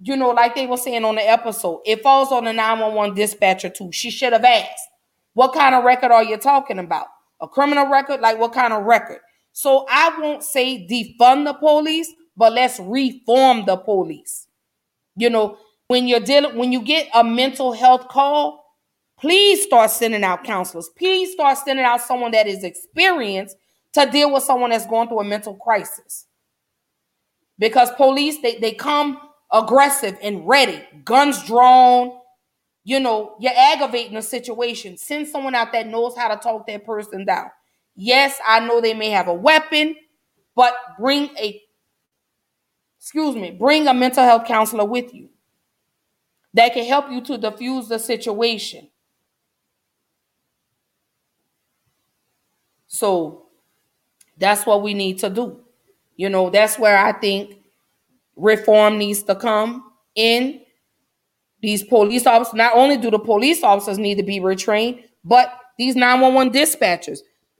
[0.00, 3.70] you know, like they were saying on the episode, it falls on the 911 dispatcher
[3.70, 3.90] too.
[3.92, 4.88] She should have asked,
[5.32, 7.06] what kind of record are you talking about?
[7.40, 8.20] A criminal record?
[8.20, 9.20] Like what kind of record?
[9.52, 14.48] So I won't say defund the police, but let's reform the police.
[15.16, 18.63] You know, when you're dealing, when you get a mental health call,
[19.18, 20.90] Please start sending out counselors.
[20.96, 23.56] Please start sending out someone that is experienced
[23.92, 26.26] to deal with someone that's going through a mental crisis.
[27.58, 29.18] Because police, they, they come
[29.52, 32.18] aggressive and ready, guns drawn.
[32.82, 34.96] You know, you're aggravating the situation.
[34.98, 37.50] Send someone out that knows how to talk that person down.
[37.94, 39.94] Yes, I know they may have a weapon,
[40.56, 41.60] but bring a
[42.98, 45.28] excuse me, bring a mental health counselor with you
[46.54, 48.88] that can help you to diffuse the situation.
[52.94, 53.46] So
[54.38, 55.60] that's what we need to do.
[56.16, 57.56] You know, that's where I think
[58.36, 60.60] reform needs to come in.
[61.60, 65.96] These police officers, not only do the police officers need to be retrained, but these
[65.96, 67.18] 911 dispatchers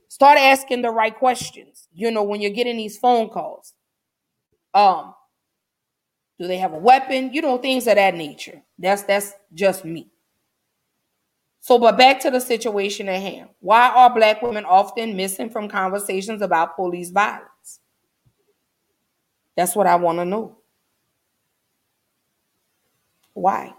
[0.09, 1.89] start asking the right questions.
[1.93, 3.73] You know, when you're getting these phone calls.
[4.73, 5.15] Um,
[6.39, 7.33] do they have a weapon?
[7.33, 8.63] You know, things of that nature.
[8.79, 10.13] That's that's just me.
[11.65, 13.49] So, but back to the situation at hand.
[13.61, 17.81] Why are black women often missing from conversations about police violence?
[19.57, 20.59] That's what I want to know.
[23.33, 23.73] Why?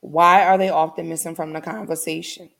[0.00, 2.50] Why are they often missing from the conversation?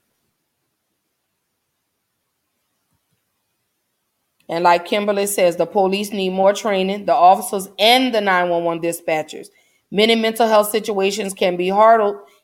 [4.49, 9.49] And like Kimberly says, the police need more training, the officers and the 911 dispatchers.
[9.91, 12.01] Many mental health situations can be hard,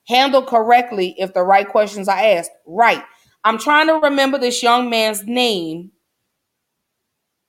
[0.06, 2.50] handled correctly if the right questions are asked.
[2.66, 3.02] Right.
[3.44, 5.92] I'm trying to remember this young man's name.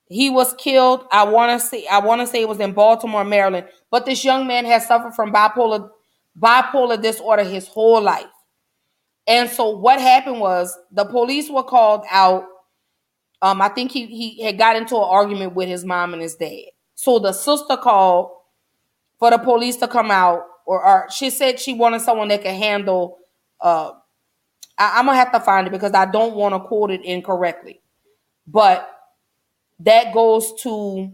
[0.09, 1.05] He was killed.
[1.11, 3.67] I want to say I want to say it was in Baltimore, Maryland.
[3.91, 5.89] But this young man has suffered from bipolar
[6.39, 8.25] bipolar disorder his whole life.
[9.27, 12.45] And so what happened was the police were called out
[13.41, 16.35] um, I think he he had got into an argument with his mom and his
[16.35, 16.71] dad.
[16.95, 18.31] So the sister called
[19.19, 20.43] for the police to come out,
[20.75, 23.19] or, she said she wanted someone that could handle.
[23.61, 23.91] Uh,
[24.77, 27.81] I, I'm gonna have to find it because I don't want to quote it incorrectly,
[28.45, 28.89] but
[29.79, 31.11] that goes to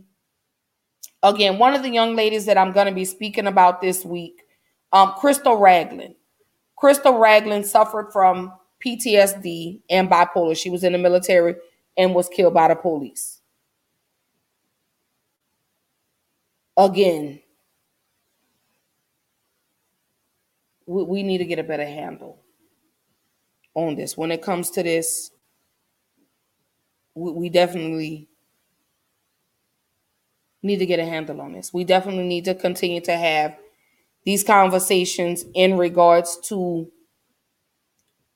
[1.21, 4.41] again one of the young ladies that I'm gonna be speaking about this week,
[4.91, 6.15] um, Crystal Ragland.
[6.75, 8.51] Crystal Ragland suffered from
[8.85, 10.57] PTSD and bipolar.
[10.57, 11.55] She was in the military
[11.97, 13.39] and was killed by the police.
[16.75, 17.39] Again,
[20.85, 22.39] we, we need to get a better handle
[23.75, 24.17] on this.
[24.17, 25.31] When it comes to this,
[27.15, 28.29] we, we definitely
[30.61, 31.73] need to get a handle on this.
[31.73, 33.57] We definitely need to continue to have
[34.25, 36.89] these conversations in regards to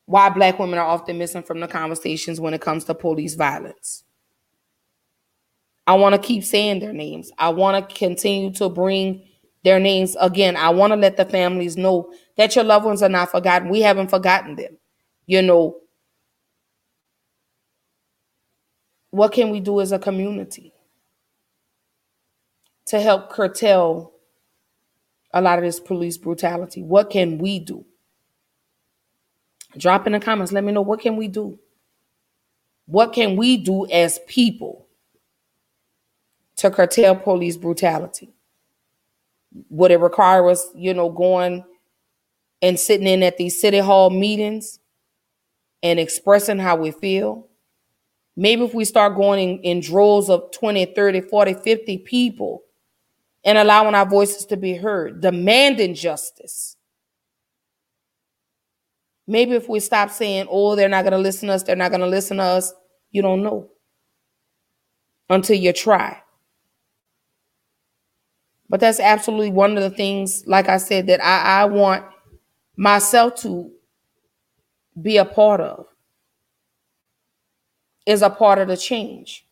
[0.05, 4.03] why black women are often missing from the conversations when it comes to police violence.
[5.85, 7.31] I want to keep saying their names.
[7.37, 9.23] I want to continue to bring
[9.63, 10.57] their names again.
[10.57, 13.69] I want to let the families know that your loved ones are not forgotten.
[13.69, 14.77] We haven't forgotten them.
[15.25, 15.77] You know,
[19.11, 20.73] what can we do as a community
[22.85, 24.13] to help curtail
[25.33, 26.83] a lot of this police brutality?
[26.83, 27.85] What can we do?
[29.77, 30.51] Drop in the comments.
[30.51, 31.59] Let me know what can we do?
[32.85, 34.88] What can we do as people
[36.57, 38.29] to curtail police brutality?
[39.69, 41.65] Would it require us, you know, going
[42.61, 44.79] and sitting in at these city hall meetings
[45.83, 47.47] and expressing how we feel?
[48.35, 52.63] Maybe if we start going in, in droves of 20, 30, 40, 50 people
[53.43, 56.75] and allowing our voices to be heard, demanding justice
[59.27, 61.91] Maybe if we stop saying, oh, they're not going to listen to us, they're not
[61.91, 62.73] going to listen to us,
[63.11, 63.69] you don't know
[65.29, 66.21] until you try.
[68.69, 72.05] But that's absolutely one of the things, like I said, that I, I want
[72.78, 73.71] myself to
[74.99, 75.88] be a part of,
[78.05, 79.45] is a part of the change.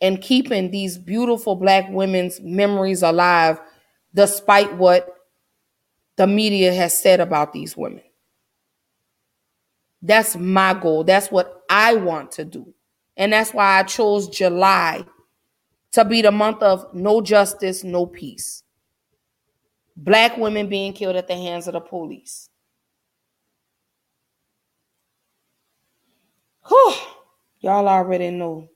[0.00, 3.60] And keeping these beautiful black women's memories alive
[4.14, 5.12] despite what
[6.16, 8.02] the media has said about these women.
[10.00, 11.04] That's my goal.
[11.04, 12.72] That's what I want to do.
[13.16, 15.04] And that's why I chose July
[15.92, 18.62] to be the month of no justice, no peace.
[20.00, 22.50] Black women being killed at the hands of the police.
[26.68, 26.94] Whew.
[27.58, 28.68] Y'all already know.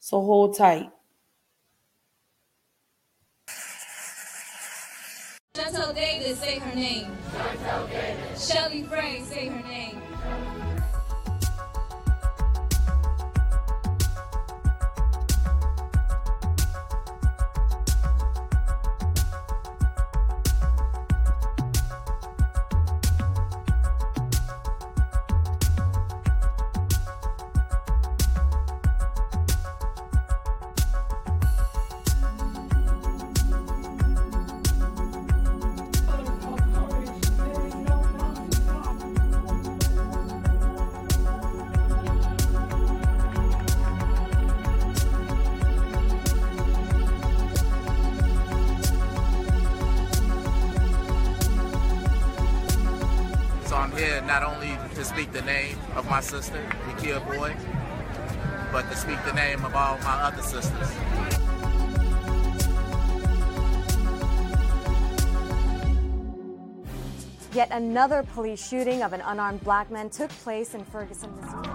[0.00, 0.90] So hold tight.
[5.56, 7.10] Shantel Davis, say her name.
[8.36, 9.93] Shelly Frank, say her name.
[56.34, 57.54] Sister, Rekia Boyd,
[58.72, 60.90] but to speak the name of all my other sisters.
[67.54, 71.68] Yet another police shooting of an unarmed black man took place in Ferguson, Missouri.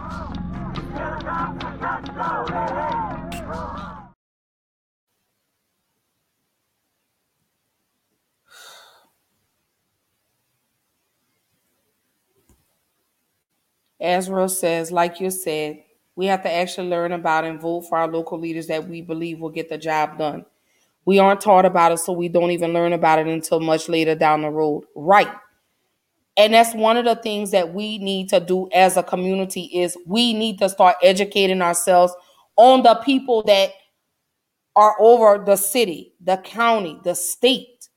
[14.00, 15.84] Ezra says, like you said,
[16.16, 19.40] we have to actually learn about and vote for our local leaders that we believe
[19.40, 20.46] will get the job done.
[21.06, 24.16] We aren't taught about it, so we don't even learn about it until much later
[24.16, 24.84] down the road.
[24.96, 25.32] Right.
[26.38, 29.98] And that's one of the things that we need to do as a community is
[30.06, 32.14] we need to start educating ourselves
[32.56, 33.72] on the people that
[34.76, 37.90] are over the city, the county, the state.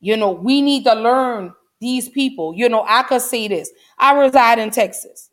[0.00, 2.54] You know, we need to learn these people.
[2.54, 3.70] You know, I could say this.
[3.98, 5.30] I reside in Texas.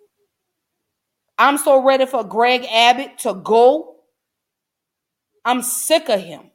[1.38, 3.96] I'm so ready for Greg Abbott to go.
[5.46, 6.50] I'm sick of him.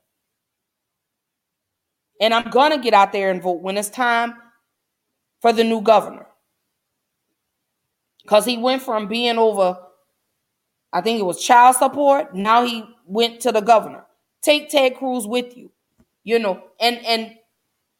[2.20, 4.34] And I'm going to get out there and vote when it's time
[5.40, 6.26] for the new governor.
[8.22, 9.76] Because he went from being over,
[10.92, 12.34] I think it was child support.
[12.34, 14.04] Now he went to the governor.
[14.40, 15.70] Take Ted Cruz with you.
[16.24, 17.34] You know, and and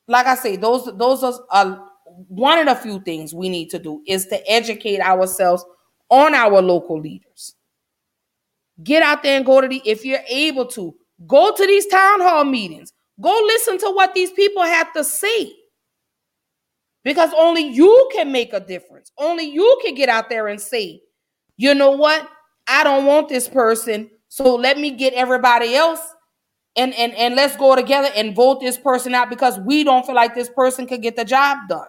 [0.08, 1.88] like I say, those those are
[2.28, 5.64] one of the few things we need to do is to educate ourselves
[6.10, 7.54] on our local leaders.
[8.82, 10.94] Get out there and go to the if you're able to
[11.26, 12.92] go to these town hall meetings.
[13.20, 15.52] Go listen to what these people have to say
[17.04, 19.12] because only you can make a difference.
[19.18, 21.00] Only you can get out there and say,
[21.56, 22.28] you know what?
[22.66, 24.10] I don't want this person.
[24.28, 26.00] So let me get everybody else
[26.76, 30.14] and, and, and let's go together and vote this person out because we don't feel
[30.14, 31.88] like this person could get the job done.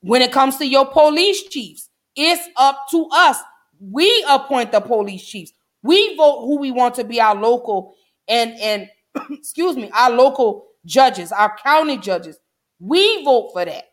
[0.00, 3.38] When it comes to your police chiefs, it's up to us.
[3.80, 5.52] We appoint the police chiefs.
[5.82, 7.94] We vote who we want to be our local
[8.26, 8.88] and and
[9.30, 12.38] excuse me, our local judges, our county judges.
[12.80, 13.84] We vote for that.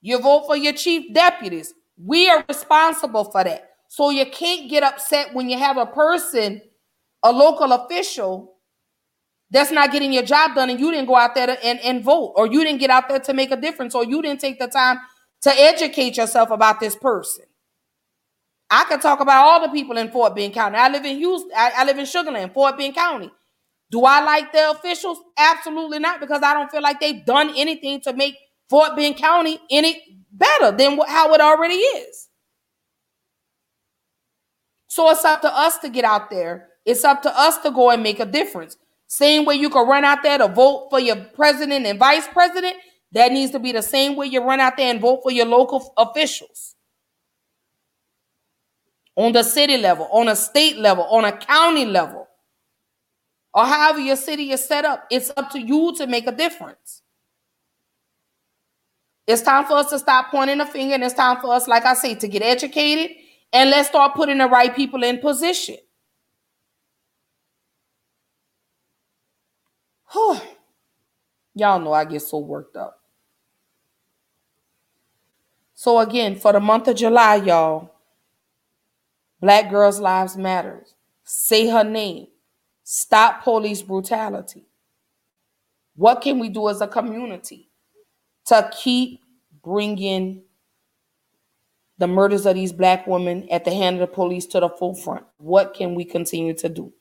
[0.00, 1.74] You vote for your chief deputies.
[2.02, 3.70] We are responsible for that.
[3.88, 6.62] So you can't get upset when you have a person,
[7.22, 8.56] a local official,
[9.50, 12.04] that's not getting your job done and you didn't go out there to, and, and
[12.04, 14.58] vote, or you didn't get out there to make a difference, or you didn't take
[14.58, 14.98] the time
[15.42, 17.44] to educate yourself about this person.
[18.70, 20.76] I could talk about all the people in Fort Bend County.
[20.76, 23.30] I live in Houston, I, I live in Sugar Land, Fort Bend County.
[23.90, 25.18] Do I like the officials?
[25.36, 28.36] Absolutely not, because I don't feel like they've done anything to make
[28.68, 32.28] Fort Bend County any better than how it already is.
[34.86, 36.69] So it's up to us to get out there.
[36.84, 38.76] It's up to us to go and make a difference.
[39.06, 42.76] Same way you can run out there to vote for your president and vice president,
[43.12, 45.46] that needs to be the same way you run out there and vote for your
[45.46, 46.76] local officials.
[49.16, 52.28] On the city level, on a state level, on a county level,
[53.52, 57.02] or however your city is set up, it's up to you to make a difference.
[59.26, 61.84] It's time for us to stop pointing a finger, and it's time for us, like
[61.84, 63.16] I say, to get educated
[63.52, 65.76] and let's start putting the right people in position.
[71.54, 73.00] Y'all know I get so worked up.
[75.74, 77.90] So again, for the month of July, y'all,
[79.40, 80.94] Black Girls Lives Matters.
[81.24, 82.26] Say her name.
[82.84, 84.66] Stop police brutality.
[85.94, 87.70] What can we do as a community
[88.46, 89.20] to keep
[89.62, 90.42] bringing
[92.00, 95.24] the murders of these black women at the hand of the police to the forefront.
[95.36, 96.94] What can we continue to do?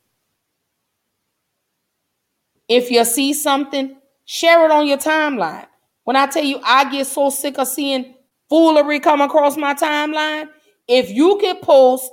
[2.69, 5.67] If you see something, share it on your timeline.
[6.03, 8.15] When I tell you, I get so sick of seeing
[8.47, 10.49] foolery come across my timeline.
[10.87, 12.11] If you can post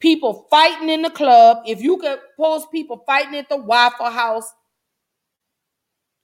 [0.00, 4.50] people fighting in the club, if you can post people fighting at the Waffle House,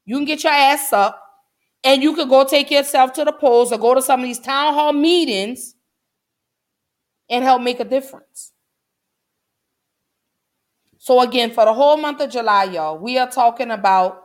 [0.04, 1.22] you can get your ass up
[1.84, 4.38] and you could go take yourself to the polls or go to some of these
[4.38, 5.74] town hall meetings
[7.30, 8.51] and help make a difference.
[11.02, 14.22] So, again, for the whole month of July, y'all, we are talking about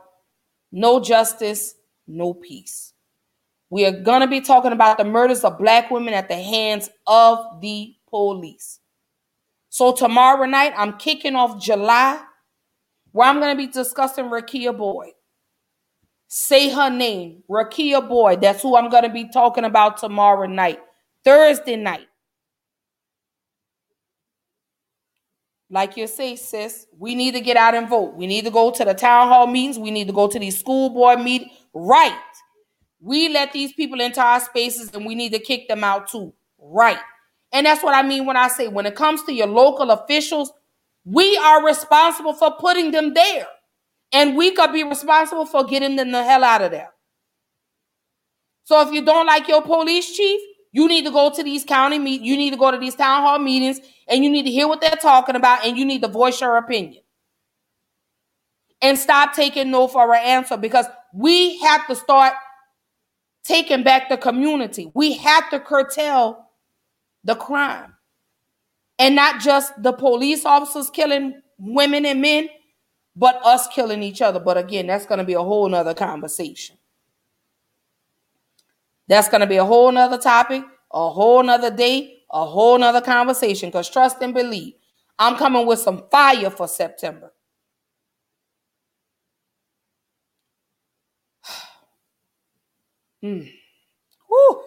[0.70, 1.74] no justice,
[2.06, 2.92] no peace.
[3.68, 6.88] We are going to be talking about the murders of black women at the hands
[7.04, 8.78] of the police.
[9.70, 12.22] So, tomorrow night, I'm kicking off July
[13.10, 15.14] where I'm going to be discussing Rekia Boyd.
[16.28, 18.40] Say her name, Rekia Boyd.
[18.40, 20.78] That's who I'm going to be talking about tomorrow night.
[21.24, 22.07] Thursday night.
[25.70, 28.14] Like you say, sis, we need to get out and vote.
[28.14, 29.78] We need to go to the town hall meetings.
[29.78, 31.52] We need to go to these school board meetings.
[31.74, 32.18] Right.
[33.00, 36.32] We let these people into our spaces and we need to kick them out too.
[36.58, 36.98] Right.
[37.52, 40.52] And that's what I mean when I say when it comes to your local officials,
[41.04, 43.46] we are responsible for putting them there.
[44.12, 46.90] And we could be responsible for getting them the hell out of there.
[48.64, 50.40] So if you don't like your police chief,
[50.78, 52.20] you need to go to these county meet.
[52.20, 54.80] You need to go to these town hall meetings, and you need to hear what
[54.80, 57.02] they're talking about, and you need to voice your opinion.
[58.80, 62.32] And stop taking no for an answer because we have to start
[63.42, 64.92] taking back the community.
[64.94, 66.46] We have to curtail
[67.24, 67.94] the crime.
[69.00, 72.50] And not just the police officers killing women and men,
[73.16, 74.38] but us killing each other.
[74.38, 76.76] But again, that's going to be a whole nother conversation.
[79.08, 83.00] That's going to be a whole nother topic, a whole nother day, a whole nother
[83.00, 83.70] conversation.
[83.70, 84.74] Because trust and believe,
[85.18, 87.32] I'm coming with some fire for September.
[93.20, 93.40] Hmm.
[94.28, 94.62] Whew.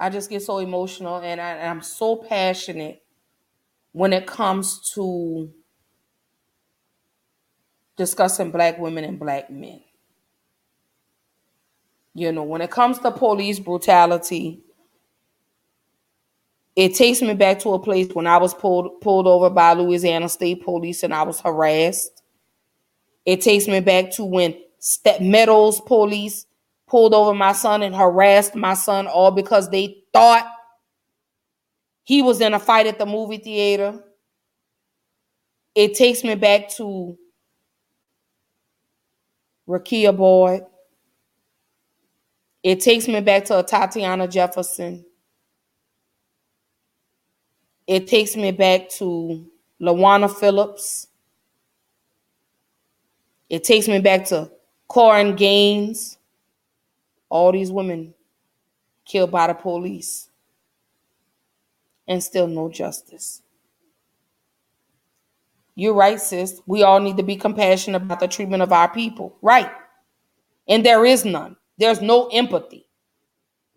[0.00, 3.02] I just get so emotional and, I, and I'm so passionate
[3.92, 5.52] when it comes to
[7.96, 9.80] discussing black women and black men.
[12.14, 14.60] You know, when it comes to police brutality,
[16.76, 20.28] it takes me back to a place when I was pulled pulled over by Louisiana
[20.28, 22.22] State Police and I was harassed.
[23.26, 26.46] It takes me back to when Step Meadows police
[26.88, 30.46] pulled over my son and harassed my son all because they thought
[32.04, 34.02] he was in a fight at the movie theater.
[35.74, 37.16] It takes me back to
[39.68, 40.64] Rekia Boyd.
[42.62, 45.04] It takes me back to Atatiana Jefferson.
[47.86, 49.44] It takes me back to
[49.80, 51.08] Lawana Phillips.
[53.50, 54.50] It takes me back to
[54.88, 56.18] Korryn Gaines.
[57.28, 58.14] All these women
[59.04, 60.28] killed by the police.
[62.06, 63.42] And still no justice.
[65.74, 66.60] You're right, sis.
[66.66, 69.36] We all need to be compassionate about the treatment of our people.
[69.42, 69.70] Right.
[70.68, 71.56] And there is none.
[71.78, 72.86] There's no empathy.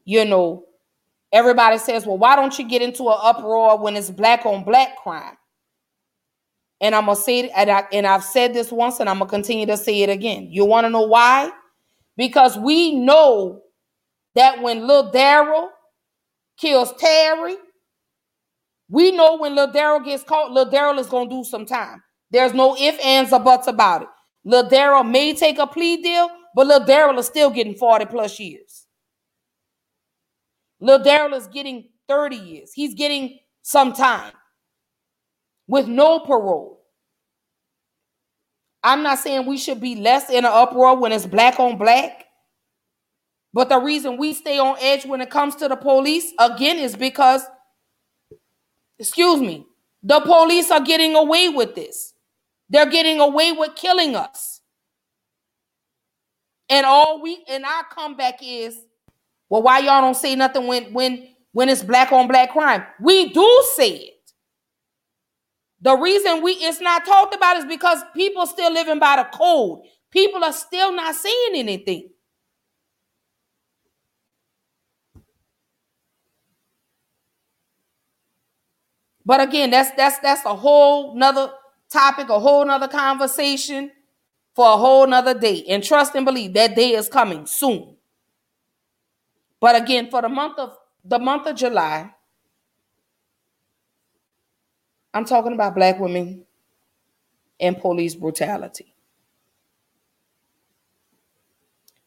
[0.04, 0.66] You know,
[1.32, 4.98] everybody says, well, why don't you get into an uproar when it's black on black
[4.98, 5.38] crime?
[6.82, 9.30] And I'm gonna say it, and, I, and I've said this once, and I'm gonna
[9.30, 10.50] continue to say it again.
[10.52, 11.52] You want to know why?
[12.18, 13.62] Because we know
[14.36, 15.70] that when Lil Daryl
[16.58, 17.56] kills Terry,
[18.90, 22.04] we know when Lil Daryl gets caught, Lil Daryl is gonna do some time.
[22.32, 24.08] There's no ifs, ands, or buts about it.
[24.44, 28.40] Lil Daryl may take a plea deal, but Lil Daryl is still getting 40 plus
[28.40, 28.88] years.
[30.80, 32.72] Lil Daryl is getting 30 years.
[32.74, 34.32] He's getting some time
[35.68, 36.82] with no parole.
[38.84, 42.26] I'm not saying we should be less in an uproar when it's black on black.
[43.52, 46.96] But the reason we stay on edge when it comes to the police, again, is
[46.96, 47.42] because,
[49.00, 49.66] excuse me,
[50.04, 52.14] the police are getting away with this.
[52.70, 54.55] They're getting away with killing us.
[56.70, 58.78] And all we and our comeback is,
[59.50, 62.84] well, why y'all don't say nothing when when when it's black on black crime?
[63.02, 64.14] We do say it.
[65.82, 69.82] The reason we it's not talked about is because people still living by the code.
[70.12, 72.10] People are still not saying anything.
[79.26, 81.52] But again, that's that's that's a whole nother
[81.92, 83.92] topic, a whole nother conversation
[84.56, 85.64] for a whole nother day.
[85.68, 87.96] And trust and believe that day is coming soon.
[89.60, 92.12] But again, for the month of the month of July,
[95.14, 96.46] I'm talking about black women
[97.60, 98.94] and police brutality.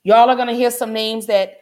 [0.02, 1.58] Y'all are going to hear some names that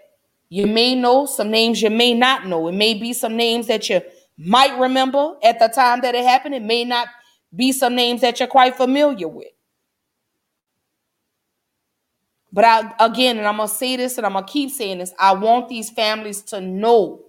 [0.48, 2.68] you may know, some names you may not know.
[2.68, 4.00] It may be some names that you
[4.38, 6.54] might remember at the time that it happened.
[6.54, 7.08] It may not
[7.54, 9.48] be some names that you're quite familiar with.
[12.56, 15.12] But I again, and I'm gonna say this and I'm gonna keep saying this.
[15.20, 17.26] I want these families to know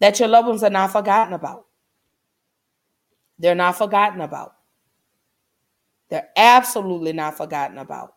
[0.00, 1.66] that your loved ones are not forgotten about.
[3.38, 4.56] They're not forgotten about.
[6.10, 8.14] They're absolutely not forgotten about.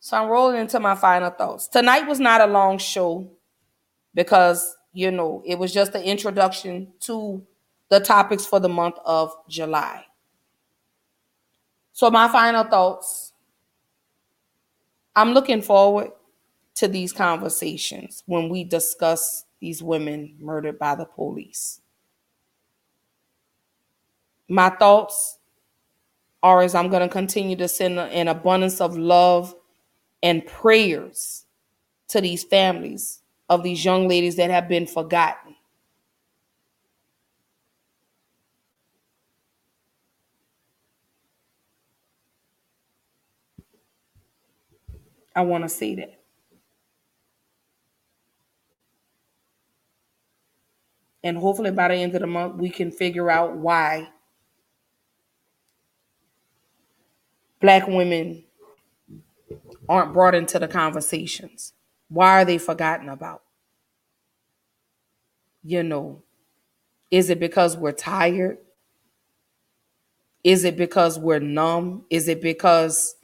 [0.00, 1.68] So I'm rolling into my final thoughts.
[1.68, 3.30] Tonight was not a long show
[4.14, 7.42] because, you know, it was just an introduction to
[7.90, 10.04] the topics for the month of July.
[11.98, 13.32] So, my final thoughts
[15.16, 16.12] I'm looking forward
[16.76, 21.80] to these conversations when we discuss these women murdered by the police.
[24.48, 25.38] My thoughts
[26.40, 29.56] are as I'm going to continue to send an abundance of love
[30.22, 31.46] and prayers
[32.10, 35.47] to these families of these young ladies that have been forgotten.
[45.38, 46.18] I want to see that.
[51.22, 54.08] And hopefully by the end of the month, we can figure out why
[57.60, 58.42] black women
[59.88, 61.72] aren't brought into the conversations?
[62.08, 63.42] Why are they forgotten about?
[65.62, 66.24] You know,
[67.12, 68.58] is it because we're tired?
[70.42, 72.06] Is it because we're numb?
[72.10, 73.14] Is it because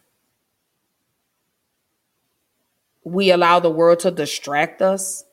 [3.05, 5.25] we allow the world to distract us?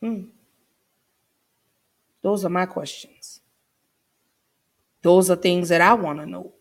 [0.00, 0.24] Hmm.
[2.22, 3.40] Those are my questions.
[5.02, 6.52] Those are things that I want to know.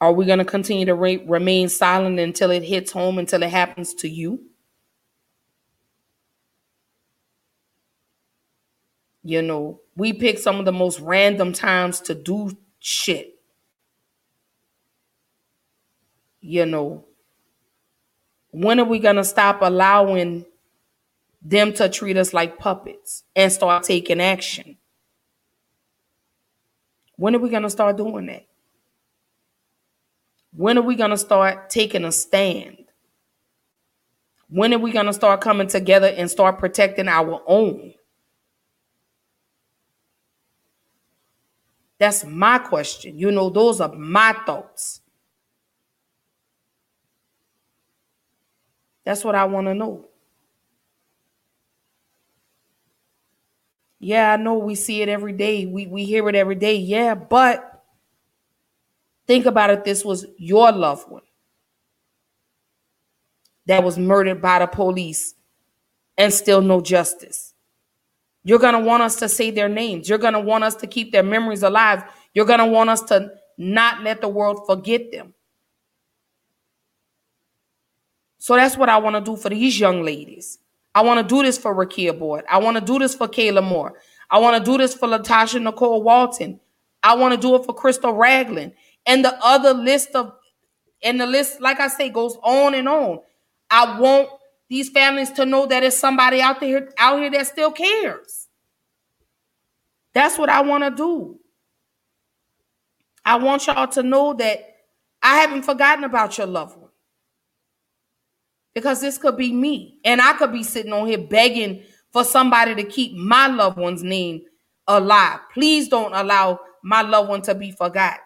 [0.00, 3.50] Are we going to continue to re- remain silent until it hits home, until it
[3.50, 4.44] happens to you?
[9.28, 13.34] You know, we pick some of the most random times to do shit.
[16.40, 17.04] You know,
[18.52, 20.46] when are we going to stop allowing
[21.42, 24.78] them to treat us like puppets and start taking action?
[27.16, 28.46] When are we going to start doing that?
[30.56, 32.86] When are we going to start taking a stand?
[34.48, 37.92] When are we going to start coming together and start protecting our own?
[41.98, 43.18] That's my question.
[43.18, 45.00] You know, those are my thoughts.
[49.04, 50.06] That's what I want to know.
[54.00, 55.66] Yeah, I know we see it every day.
[55.66, 56.76] We we hear it every day.
[56.76, 57.84] Yeah, but
[59.26, 61.22] think about it this was your loved one
[63.66, 65.34] that was murdered by the police
[66.18, 67.54] and still no justice.
[68.48, 70.08] You're going to want us to say their names.
[70.08, 72.02] You're going to want us to keep their memories alive.
[72.32, 75.34] You're going to want us to not let the world forget them.
[78.38, 80.60] So that's what I want to do for these young ladies.
[80.94, 82.44] I want to do this for Rekia Boyd.
[82.48, 84.00] I want to do this for Kayla Moore.
[84.30, 86.58] I want to do this for Latasha Nicole Walton.
[87.02, 88.72] I want to do it for Crystal Ragland.
[89.04, 90.32] And the other list of,
[91.02, 93.18] and the list, like I say, goes on and on.
[93.68, 94.30] I want
[94.70, 98.37] these families to know that it's somebody out there out here that still cares.
[100.14, 101.38] That's what I want to do.
[103.24, 104.60] I want y'all to know that
[105.22, 106.90] I haven't forgotten about your loved one.
[108.74, 109.98] Because this could be me.
[110.04, 111.82] And I could be sitting on here begging
[112.12, 114.42] for somebody to keep my loved one's name
[114.86, 115.40] alive.
[115.52, 118.20] Please don't allow my loved one to be forgotten.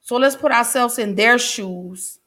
[0.00, 2.18] So let's put ourselves in their shoes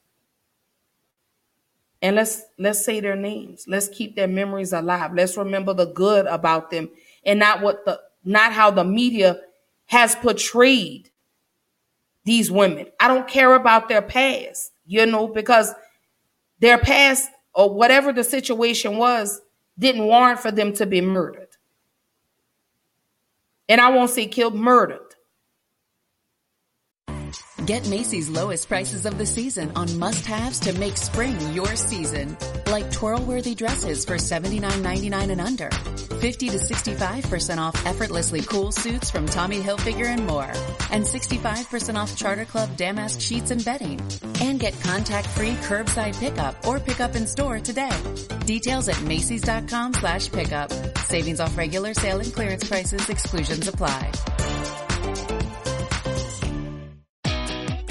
[2.01, 6.25] and let's let's say their names let's keep their memories alive let's remember the good
[6.27, 6.89] about them
[7.25, 9.39] and not what the not how the media
[9.85, 11.09] has portrayed
[12.23, 12.87] these women.
[12.99, 15.73] I don't care about their past you know because
[16.59, 19.41] their past or whatever the situation was
[19.77, 21.49] didn't warrant for them to be murdered.
[23.67, 25.04] And i won't say killed murdered
[27.65, 32.37] Get Macy's lowest prices of the season on must-haves to make spring your season.
[32.67, 35.71] Like twirl-worthy dresses for $79.99 and under.
[35.71, 40.51] 50 to 65% off effortlessly cool suits from Tommy Hilfiger and more.
[40.91, 43.99] And 65% off Charter Club damask sheets and bedding.
[44.41, 47.97] And get contact-free curbside pickup or pickup in store today.
[48.45, 50.71] Details at Macy's.com slash pickup.
[50.99, 53.09] Savings off regular sale and clearance prices.
[53.09, 54.11] Exclusions apply.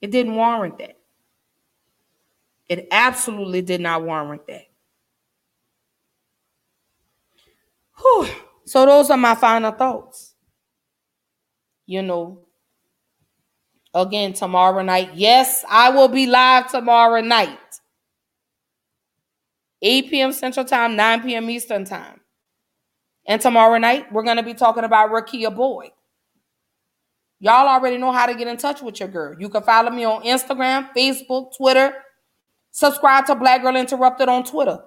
[0.00, 0.96] It didn't warrant that.
[2.68, 4.66] It absolutely did not warrant that.
[7.98, 8.28] Whew.
[8.64, 10.34] So those are my final thoughts.
[11.86, 12.40] You know,
[13.94, 15.10] again, tomorrow night.
[15.14, 17.58] Yes, I will be live tomorrow night.
[19.80, 20.32] 8 p.m.
[20.32, 21.48] Central Time, 9 p.m.
[21.48, 22.20] Eastern Time.
[23.26, 25.90] And tomorrow night, we're going to be talking about Rekia Boyd.
[27.40, 29.36] Y'all already know how to get in touch with your girl.
[29.38, 31.94] You can follow me on Instagram, Facebook, Twitter.
[32.70, 34.78] Subscribe to Black Girl Interrupted on Twitter.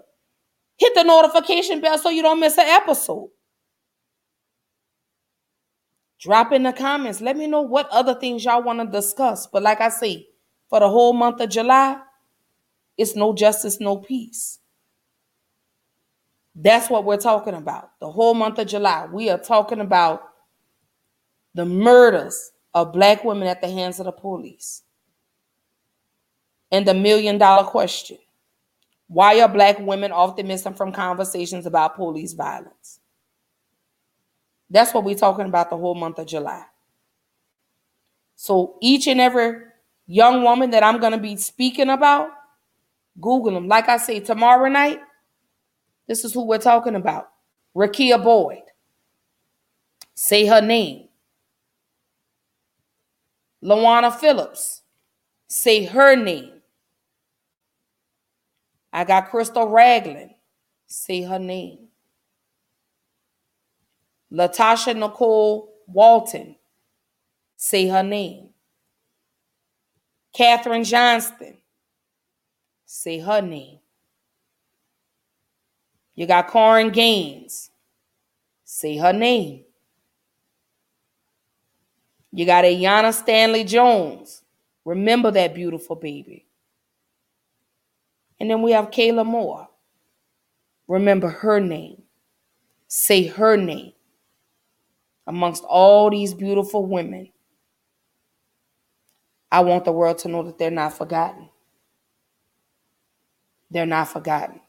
[0.78, 3.30] Hit the notification bell so you don't miss an episode.
[6.20, 7.22] Drop in the comments.
[7.22, 9.48] Let me know what other things y'all want to discuss.
[9.48, 10.28] But like I say,
[10.70, 12.00] for the whole month of July,
[12.98, 14.60] it's no justice, no peace.
[16.54, 17.92] That's what we're talking about.
[18.00, 20.22] The whole month of July, we are talking about
[21.54, 24.84] the murders of black women at the hands of the police.
[26.72, 28.18] And the million dollar question
[29.08, 33.02] why are black women often missing from conversations about police violence?
[34.70, 36.64] That's what we're talking about the whole month of July.
[38.38, 39.64] So each and every
[40.08, 42.30] young woman that I'm going to be speaking about,
[43.20, 43.68] Google them.
[43.68, 45.02] Like I say, tomorrow night,
[46.08, 47.30] this is who we're talking about.
[47.76, 48.64] Rekia Boyd.
[50.14, 51.10] Say her name.
[53.64, 54.82] Lawana Phillips.
[55.48, 56.62] Say her name.
[58.94, 60.32] I got Crystal Ragland.
[60.88, 61.88] Say her name.
[64.32, 66.56] Latasha Nicole Walton.
[67.58, 68.50] Say her name.
[70.38, 71.58] Kathryn Johnston.
[72.86, 73.80] Say her name.
[76.16, 77.72] You got Korryn Gaines.
[78.64, 79.64] Say her name.
[82.32, 84.44] You got Aiyana Stanley Jones.
[84.86, 86.46] Remember that beautiful baby.
[88.40, 89.68] And then we have Kayla Moore.
[90.88, 92.04] Remember her name.
[92.88, 93.94] Say her name.
[95.28, 97.32] Amongst all these beautiful women,
[99.52, 101.50] I want the world to know that they're not forgotten.
[103.70, 104.62] They're not forgotten.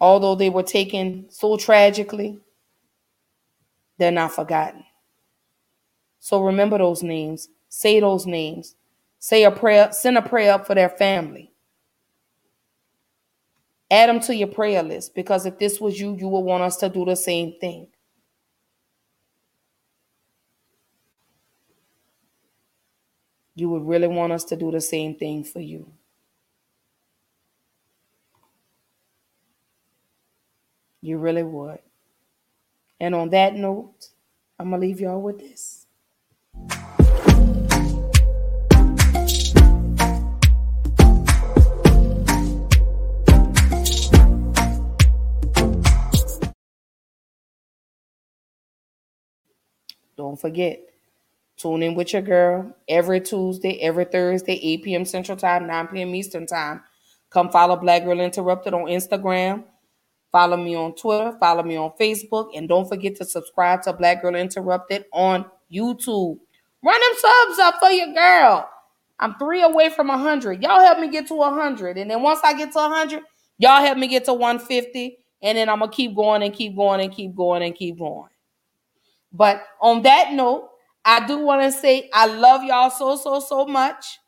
[0.00, 2.38] Although they were taken so tragically,
[3.98, 4.84] they're not forgotten.
[6.20, 7.48] So remember those names.
[7.68, 8.74] Say those names.
[9.18, 11.52] Say a prayer, send a prayer up for their family.
[13.90, 16.76] Add them to your prayer list because if this was you, you would want us
[16.78, 17.88] to do the same thing.
[23.54, 25.90] You would really want us to do the same thing for you.
[31.00, 31.78] You really would.
[33.00, 34.08] And on that note,
[34.58, 35.77] I'm going to leave y'all with this.
[50.18, 50.80] Don't forget,
[51.56, 55.04] tune in with your girl every Tuesday, every Thursday, 8 p.m.
[55.04, 56.12] Central Time, 9 p.m.
[56.12, 56.82] Eastern Time.
[57.30, 59.62] Come follow Black Girl Interrupted on Instagram.
[60.32, 61.36] Follow me on Twitter.
[61.38, 62.50] Follow me on Facebook.
[62.56, 66.38] And don't forget to subscribe to Black Girl Interrupted on YouTube.
[66.82, 68.68] Run them subs up for your girl.
[69.20, 70.60] I'm three away from 100.
[70.64, 71.96] Y'all help me get to 100.
[71.96, 73.22] And then once I get to 100,
[73.58, 75.16] y'all help me get to 150.
[75.42, 77.98] And then I'm going to keep going and keep going and keep going and keep
[77.98, 78.28] going.
[79.32, 80.70] But on that note,
[81.04, 84.18] I do want to say I love y'all so, so, so much.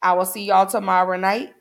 [0.00, 1.52] I will see y'all tomorrow night,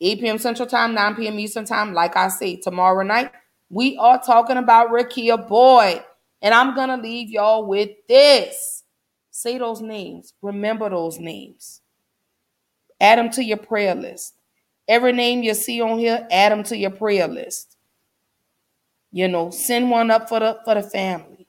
[0.00, 0.38] 8 p.m.
[0.38, 1.38] Central Time, 9 p.m.
[1.38, 1.92] Eastern Time.
[1.92, 3.32] Like I say, tomorrow night,
[3.68, 6.04] we are talking about Rekia Boyd.
[6.42, 8.84] And I'm going to leave y'all with this.
[9.30, 10.34] Say those names.
[10.42, 11.82] Remember those names.
[13.00, 14.34] Add them to your prayer list.
[14.88, 17.69] Every name you see on here, add them to your prayer list.
[19.12, 21.46] You know, send one up for the for the family.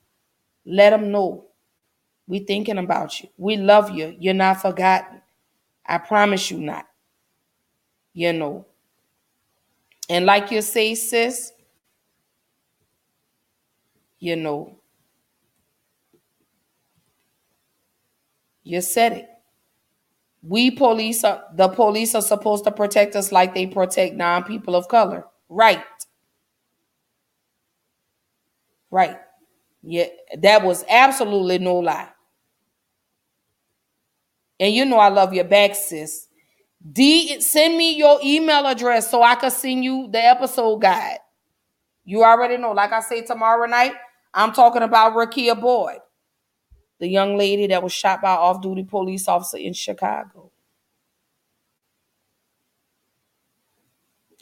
[0.66, 1.47] Let them know
[2.28, 3.30] we thinking about you.
[3.38, 4.16] We love you.
[4.20, 5.21] You're not forgotten.
[5.86, 6.88] I promise you not.
[8.13, 8.66] You know.
[10.09, 11.54] And like you say, sis,
[14.20, 14.79] you know,
[18.63, 19.29] you said it.
[20.43, 24.88] We police are the police are supposed to protect us like they protect non-people of
[24.88, 25.25] color.
[25.50, 25.83] Right.
[28.92, 29.18] Right.
[29.84, 30.08] Yeah,
[30.39, 32.09] that was absolutely no lie.
[34.59, 36.28] And you know I love your back, sis.
[36.92, 41.20] D send me your email address so I can send you the episode guide.
[42.05, 42.72] You already know.
[42.74, 43.93] Like I say tomorrow night,
[44.34, 46.00] I'm talking about Rekia Boyd,
[47.00, 50.51] the young lady that was shot by off-duty police officer in Chicago.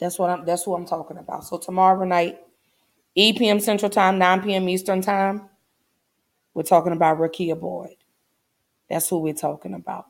[0.00, 1.44] That's what I'm that's what I'm talking about.
[1.44, 2.40] So tomorrow night,
[3.16, 3.60] 8 p.m.
[3.60, 4.68] Central Time, 9 p.m.
[4.68, 5.48] Eastern Time.
[6.54, 7.96] We're talking about Rekia Boyd.
[8.88, 10.06] That's who we're talking about.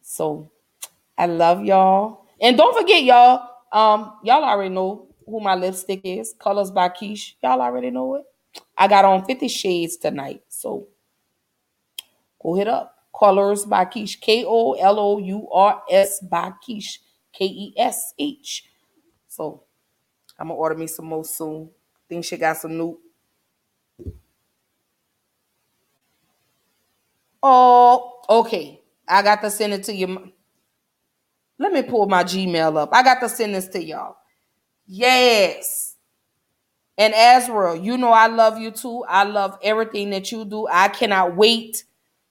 [0.00, 0.50] So
[1.16, 2.26] I love y'all.
[2.40, 6.34] And don't forget, y'all, um, y'all already know who my lipstick is.
[6.38, 7.34] Kolours by Keish.
[7.42, 8.24] Y'all already know it.
[8.76, 10.42] I got on 50 shades tonight.
[10.48, 10.88] So
[12.42, 12.96] go hit up.
[13.14, 14.20] Kolours by Keish.
[14.20, 16.98] K-O-L-O-U-R-S by Keish.
[17.32, 18.64] K-E-S-H.
[19.28, 19.64] So
[20.42, 21.70] I'm gonna order me some more soon.
[22.10, 23.00] Think she got some new.
[27.42, 28.80] Oh, okay.
[29.08, 30.32] I got to send it to you.
[31.58, 32.90] Let me pull my Gmail up.
[32.92, 34.16] I got to send this to y'all.
[34.86, 35.96] Yes.
[36.98, 39.04] And Azra, you know I love you too.
[39.08, 40.68] I love everything that you do.
[40.70, 41.84] I cannot wait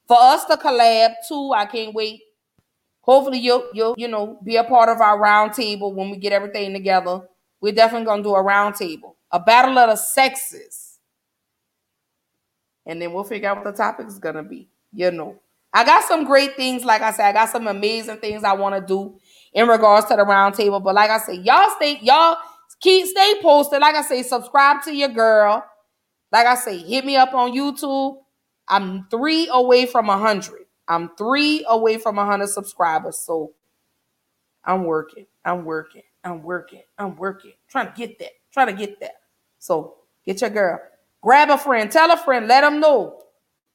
[0.08, 1.54] for us to collab too.
[1.56, 2.22] I can't wait.
[3.02, 6.34] Hopefully you'll you'll you know be a part of our round table when we get
[6.34, 7.22] everything together.
[7.62, 11.00] We're definitely gonna do a round table, a battle of the sexes,
[12.86, 14.70] and then we'll figure out what the topic is gonna be.
[14.94, 15.40] You know,
[15.74, 16.84] I got some great things.
[16.84, 19.18] Like I said, I got some amazing things I want to do
[19.54, 20.80] in regards to the round table.
[20.80, 22.38] But like I said, y'all stay y'all
[22.82, 23.82] keep stay posted.
[23.82, 25.66] Like I say, subscribe to your girl.
[26.32, 28.18] Like I say, hit me up on YouTube.
[28.68, 30.66] I'm three away from a hundred.
[30.88, 33.18] I'm three away from a hundred subscribers.
[33.18, 33.54] So
[34.66, 35.28] I'm working.
[35.46, 36.04] I'm working.
[36.24, 36.84] I'm working.
[36.98, 37.54] I'm working.
[37.68, 38.32] Trying to get that.
[38.52, 39.22] Trying to get that.
[39.60, 39.96] So
[40.26, 40.80] get your girl.
[41.22, 41.92] Grab a friend.
[41.92, 42.48] Tell a friend.
[42.48, 43.22] Let them know.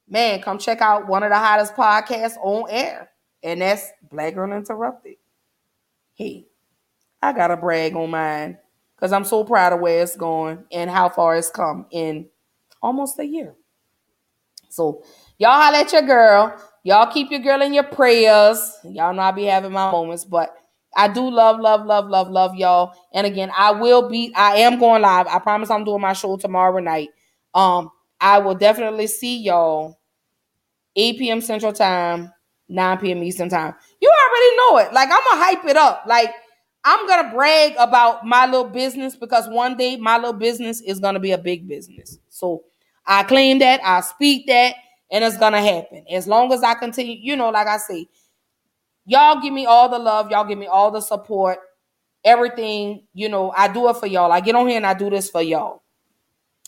[0.07, 3.09] Man, come check out one of the hottest podcasts on air.
[3.43, 5.15] And that's Black Girl Interrupted.
[6.15, 6.45] Hey,
[7.21, 8.57] I gotta brag on mine
[8.95, 12.27] because I'm so proud of where it's going and how far it's come in
[12.81, 13.53] almost a year.
[14.69, 15.03] So
[15.37, 16.57] y'all holla at your girl.
[16.83, 18.77] Y'all keep your girl in your prayers.
[18.83, 20.55] Y'all know I be having my moments, but
[20.95, 22.93] I do love, love, love, love, love y'all.
[23.13, 25.27] And again, I will be, I am going live.
[25.27, 27.09] I promise I'm doing my show tomorrow night.
[27.53, 29.99] Um, I will definitely see y'all
[30.95, 31.41] 8 p.m.
[31.41, 32.33] Central Time,
[32.69, 33.23] 9 p.m.
[33.23, 33.73] Eastern Time.
[34.01, 34.93] You already know it.
[34.93, 36.03] Like I'm gonna hype it up.
[36.07, 36.31] Like
[36.83, 41.19] I'm gonna brag about my little business because one day my little business is gonna
[41.19, 42.17] be a big business.
[42.29, 42.63] So
[43.05, 44.75] I claim that, I speak that,
[45.11, 46.03] and it's gonna happen.
[46.11, 48.07] As long as I continue, you know, like I say,
[49.07, 51.59] y'all give me all the love, y'all give me all the support,
[52.23, 54.31] everything, you know, I do it for y'all.
[54.31, 55.81] I get on here and I do this for y'all.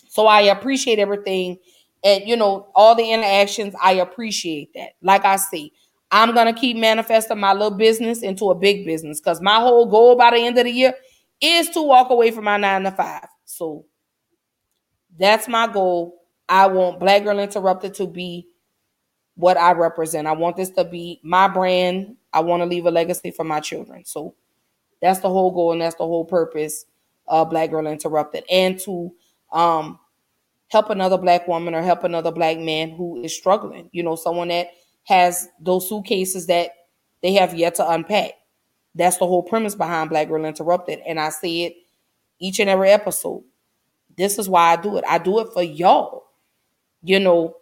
[0.08, 1.58] So I appreciate everything.
[2.02, 4.92] And you know, all the interactions, I appreciate that.
[5.02, 5.70] Like I say,
[6.10, 10.16] I'm gonna keep manifesting my little business into a big business because my whole goal
[10.16, 10.94] by the end of the year
[11.40, 13.26] is to walk away from my nine to five.
[13.44, 13.84] So
[15.18, 16.16] that's my goal.
[16.48, 18.48] I want Black Girl Interrupted to be
[19.36, 20.26] what I represent.
[20.26, 22.16] I want this to be my brand.
[22.32, 24.04] I want to leave a legacy for my children.
[24.04, 24.34] So
[25.02, 26.84] that's the whole goal and that's the whole purpose
[27.26, 28.44] of Black Girl Interrupted.
[28.50, 29.12] And to
[29.52, 29.98] um
[30.68, 33.88] help another black woman or help another black man who is struggling.
[33.92, 34.68] You know, someone that
[35.04, 36.70] has those suitcases that
[37.22, 38.32] they have yet to unpack.
[38.94, 41.00] That's the whole premise behind Black Girl Interrupted.
[41.06, 41.74] And I say it
[42.38, 43.44] each and every episode.
[44.16, 45.04] This is why I do it.
[45.08, 46.30] I do it for y'all
[47.02, 47.56] you know,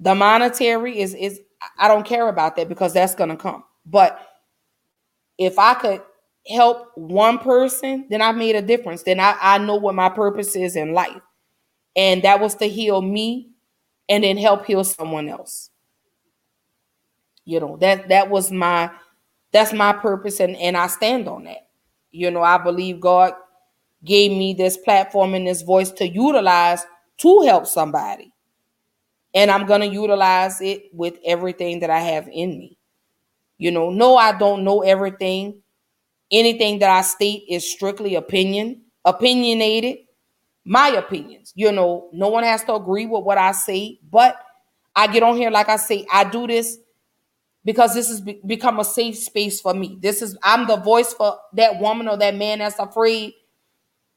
[0.00, 1.40] the monetary is is
[1.78, 3.64] I don't care about that because that's gonna come.
[3.86, 4.18] But
[5.38, 6.02] if I could
[6.46, 9.02] help one person, then I made a difference.
[9.02, 11.20] Then I, I know what my purpose is in life.
[11.96, 13.50] And that was to heal me
[14.08, 15.70] and then help heal someone else.
[17.44, 18.90] You know, that that was my
[19.52, 21.68] that's my purpose and, and I stand on that.
[22.10, 23.34] You know, I believe God
[24.04, 26.84] gave me this platform and this voice to utilize
[27.18, 28.32] to help somebody
[29.34, 32.78] and I'm to utilize it with everything that I have in me.
[33.58, 35.62] You know, no, I don't know everything.
[36.30, 39.98] Anything that I state is strictly opinion, opinionated,
[40.64, 41.52] my opinions.
[41.54, 44.36] You know, no one has to agree with what I say, but
[44.96, 46.78] I get on here, like I say, I do this
[47.64, 49.98] because this has be- become a safe space for me.
[50.00, 53.34] This is, I'm the voice for that woman or that man that's afraid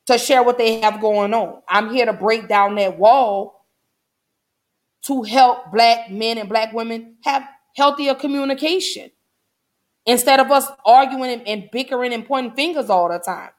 [0.08, 1.62] to share what they have going on.
[1.68, 3.66] I'm here to break down that wall
[5.04, 9.12] to help black men and black women have healthier communication
[10.08, 13.52] instead of us arguing and, bickering and pointing fingers all the time.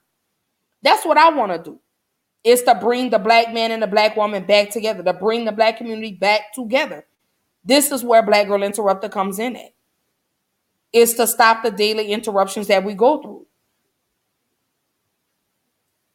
[0.83, 1.81] That's what I want to do.
[2.43, 5.53] Is to bring the black man and the black woman back together, to bring the
[5.53, 7.05] black community back together.
[7.65, 9.75] This is where Black Girl Interrupter comes in at.
[10.93, 13.47] Is to stop the daily interruptions that we go through.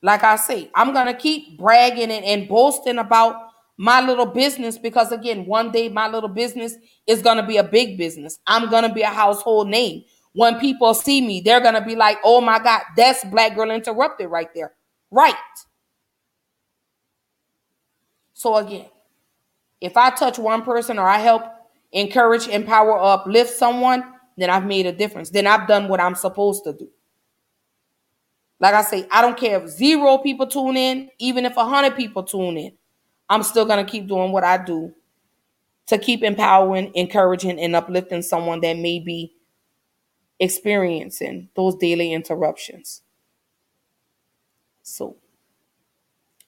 [0.01, 3.35] Like I say, I'm gonna keep bragging and, and boasting about
[3.77, 6.75] my little business because again one day my little business
[7.07, 10.03] is to be a big business i'm to be a household name
[10.33, 13.71] when people see me they're going to be like oh my god that's black girl
[13.71, 14.73] interrupted right there.
[15.11, 15.35] Right.
[18.33, 18.87] So again
[19.81, 21.43] if i touch one person or i help
[21.91, 24.03] encourage empower uplift someone
[24.37, 25.29] then i've made a difference.
[25.29, 26.89] Then i've done what i'm supposed to do.
[28.59, 31.95] Like i say i don't care if zero people tune in even if a hundred
[31.95, 32.71] people tune in
[33.29, 34.93] I'm still to keep doing what I do
[35.87, 39.33] to keep empowering, encouraging, and uplifting someone that may be
[40.39, 43.01] experiencing those daily interruptions.
[44.83, 45.17] So,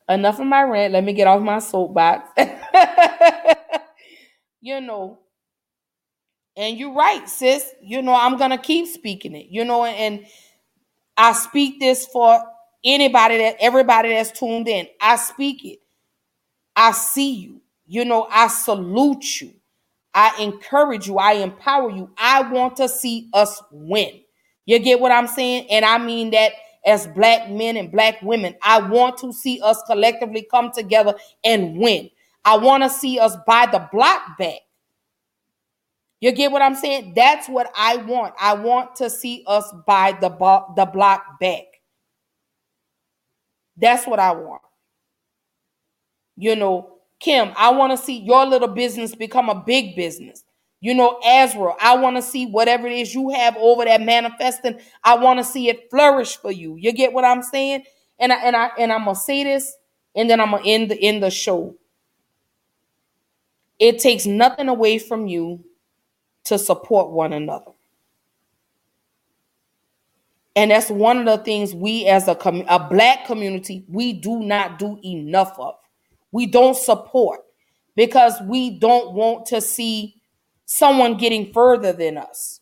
[0.09, 0.93] enough of my rant.
[0.93, 2.29] Let me get off my soapbox.
[4.61, 5.19] you know,
[6.57, 7.71] and you're right, sis.
[7.81, 10.25] You know, I'm going to keep speaking it, you know, and
[11.17, 12.41] I speak this for
[12.83, 14.87] anybody that everybody that's tuned in.
[15.01, 15.79] I speak it.
[16.75, 17.61] I see you.
[17.87, 19.53] You know, I salute you.
[20.15, 21.17] I encourage you.
[21.17, 22.09] I empower you.
[22.17, 24.21] I want to see us win.
[24.65, 25.67] You get what I'm saying?
[25.69, 26.53] And I mean that
[26.85, 28.55] as black men and black women.
[28.63, 32.09] I want to see us collectively come together and win.
[32.45, 34.59] I want to see us buy the block back.
[36.21, 37.13] You get what I'm saying?
[37.15, 38.33] That's what I want.
[38.39, 40.29] I want to see us buy the,
[40.75, 41.63] the block back.
[43.77, 44.61] That's what I want.
[46.37, 50.43] You know, Kim, I want to see your little business become a big business.
[50.81, 54.79] You know, Ezra, I want to see whatever it is you have over there manifesting.
[55.03, 56.75] I want to see it flourish for you.
[56.77, 57.85] You get what I'm saying?
[58.19, 59.75] And I and I and I'm gonna say this,
[60.15, 61.75] and then I'm gonna end the end the show.
[63.79, 65.63] It takes nothing away from you
[66.45, 67.71] to support one another.
[70.55, 74.41] And that's one of the things we as a, com- a black community, we do
[74.41, 75.75] not do enough of.
[76.35, 77.39] We don't support
[77.95, 80.15] because we don't want to see
[80.65, 82.59] someone getting further than us.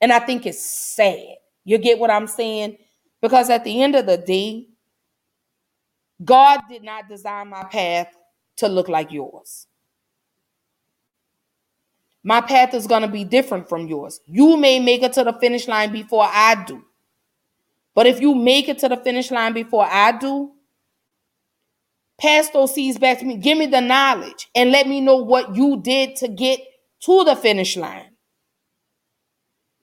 [0.00, 1.34] And I think it's sad.
[1.66, 2.78] You get what I'm saying?
[3.20, 4.68] Because at the end of the day,
[6.24, 8.08] God did not design my path
[8.56, 9.66] to look like yours.
[12.24, 14.18] My path is going to be different from yours.
[14.24, 16.82] You may make it to the finish line before I do.
[17.94, 20.52] But if you make it to the finish line before I do,
[22.20, 23.36] pass those seeds back to me.
[23.36, 26.60] Give me the knowledge and let me know what you did to get
[27.02, 28.10] to the finish line.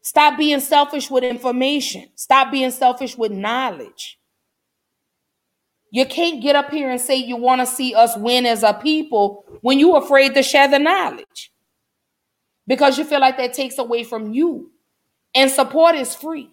[0.01, 2.05] Stop being selfish with information.
[2.15, 4.19] Stop being selfish with knowledge.
[5.91, 8.73] You can't get up here and say you want to see us win as a
[8.73, 11.51] people when you're afraid to share the knowledge
[12.67, 14.71] because you feel like that takes away from you.
[15.33, 16.49] And support is free.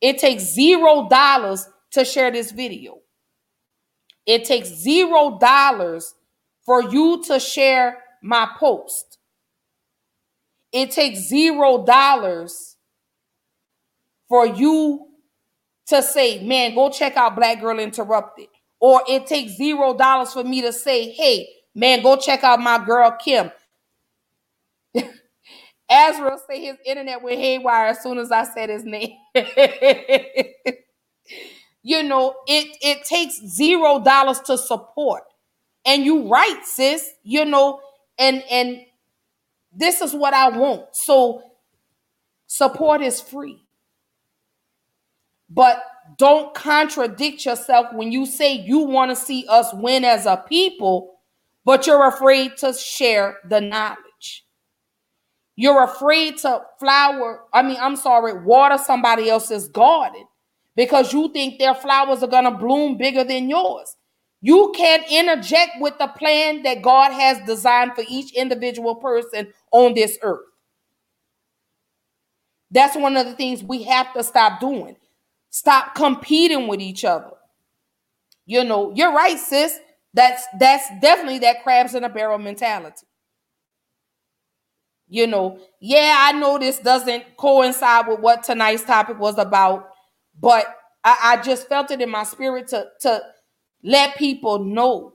[0.00, 3.00] It takes zero dollars to share this video.
[4.26, 6.14] It takes zero dollars
[6.64, 9.18] for you to share my post.
[10.72, 12.76] It takes zero dollars
[14.28, 15.08] for you
[15.88, 18.48] to say, man, go check out Black Girl Interrupted.
[18.80, 22.84] Or it takes zero dollars for me to say, hey, man, go check out my
[22.84, 23.50] girl Kim.
[25.90, 29.16] Azrael say his internet went haywire as soon as I said his name.
[31.86, 35.22] you know, it it takes zero dollars to support.
[35.86, 37.78] And you right, sis, you know,
[38.18, 38.80] and and
[39.72, 40.86] this is what I want.
[40.96, 41.44] So
[42.48, 43.62] support is free.
[45.48, 45.80] But
[46.18, 51.20] don't contradict yourself when you say you want to see us win as a people,
[51.64, 54.44] but you're afraid to share the knowledge.
[55.54, 60.25] You're afraid to flower, I mean, I'm sorry, water somebody else's garden
[60.76, 63.96] because you think their flowers are going to bloom bigger than yours.
[64.42, 69.94] You can't interject with the plan that God has designed for each individual person on
[69.94, 70.44] this earth.
[72.70, 74.96] That's one of the things we have to stop doing.
[75.50, 77.32] Stop competing with each other.
[78.46, 79.78] You know, you're right, sis.
[80.14, 83.06] That's that's definitely that crabs in a barrel mentality
[85.08, 89.90] you know, yeah, I know this doesn't coincide with what tonight's topic was about,
[90.40, 90.66] but
[91.04, 93.22] I, I just felt it in my spirit to to
[93.82, 95.14] let people know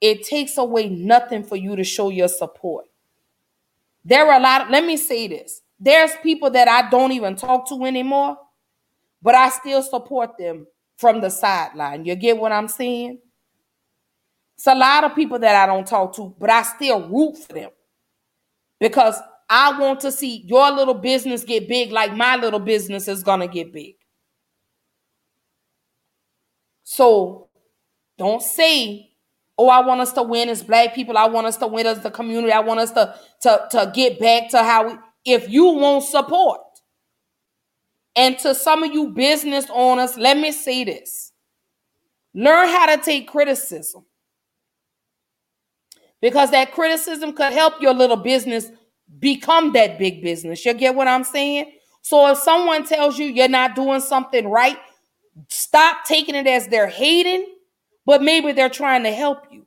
[0.00, 2.86] it takes away nothing for you to show your support.
[4.04, 5.62] There are a lot, of, let me say this.
[5.78, 8.36] There's people that I don't even talk to anymore,
[9.22, 10.66] but I still support them
[10.96, 12.04] from the sideline.
[12.04, 13.18] You get what I'm saying?
[14.56, 17.52] It's a lot of people that I don't talk to, but I still root for
[17.52, 17.70] them
[18.80, 19.16] because
[19.48, 23.40] I want to see your little business get big like my little business is going
[23.40, 23.94] to get big.
[26.82, 27.48] So
[28.18, 29.10] don't say,
[29.58, 31.16] oh, I want us to win as black people.
[31.16, 32.52] I want us to win as the community.
[32.52, 34.94] I want us to, to, to get back to how we,
[35.24, 36.60] if you won't support.
[38.14, 41.32] And to some of you business owners, let me say this.
[42.34, 44.04] Learn how to take criticism
[46.20, 48.70] because that criticism could help your little business
[49.18, 50.64] become that big business.
[50.64, 51.72] You get what I'm saying?
[52.02, 54.78] So if someone tells you you're not doing something right,
[55.48, 57.46] stop taking it as they're hating,
[58.06, 59.66] but maybe they're trying to help you.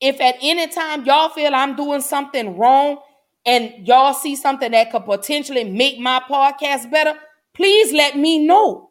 [0.00, 2.98] If at any time y'all feel I'm doing something wrong
[3.46, 7.18] and y'all see something that could potentially make my podcast better,
[7.54, 8.90] please let me know.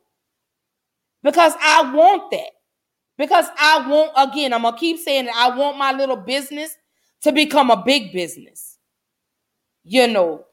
[1.21, 2.49] Because I want that.
[3.17, 5.34] Because I want, again, I'm going to keep saying it.
[5.35, 6.75] I want my little business
[7.21, 8.77] to become a big business.
[9.84, 10.45] You know.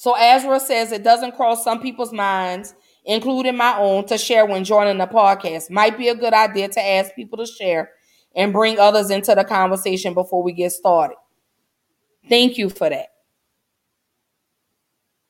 [0.00, 2.74] So Azra says it doesn't cross some people's minds,
[3.04, 5.68] including my own, to share when joining the podcast.
[5.68, 7.90] Might be a good idea to ask people to share
[8.34, 11.18] and bring others into the conversation before we get started.
[12.30, 13.08] Thank you for that.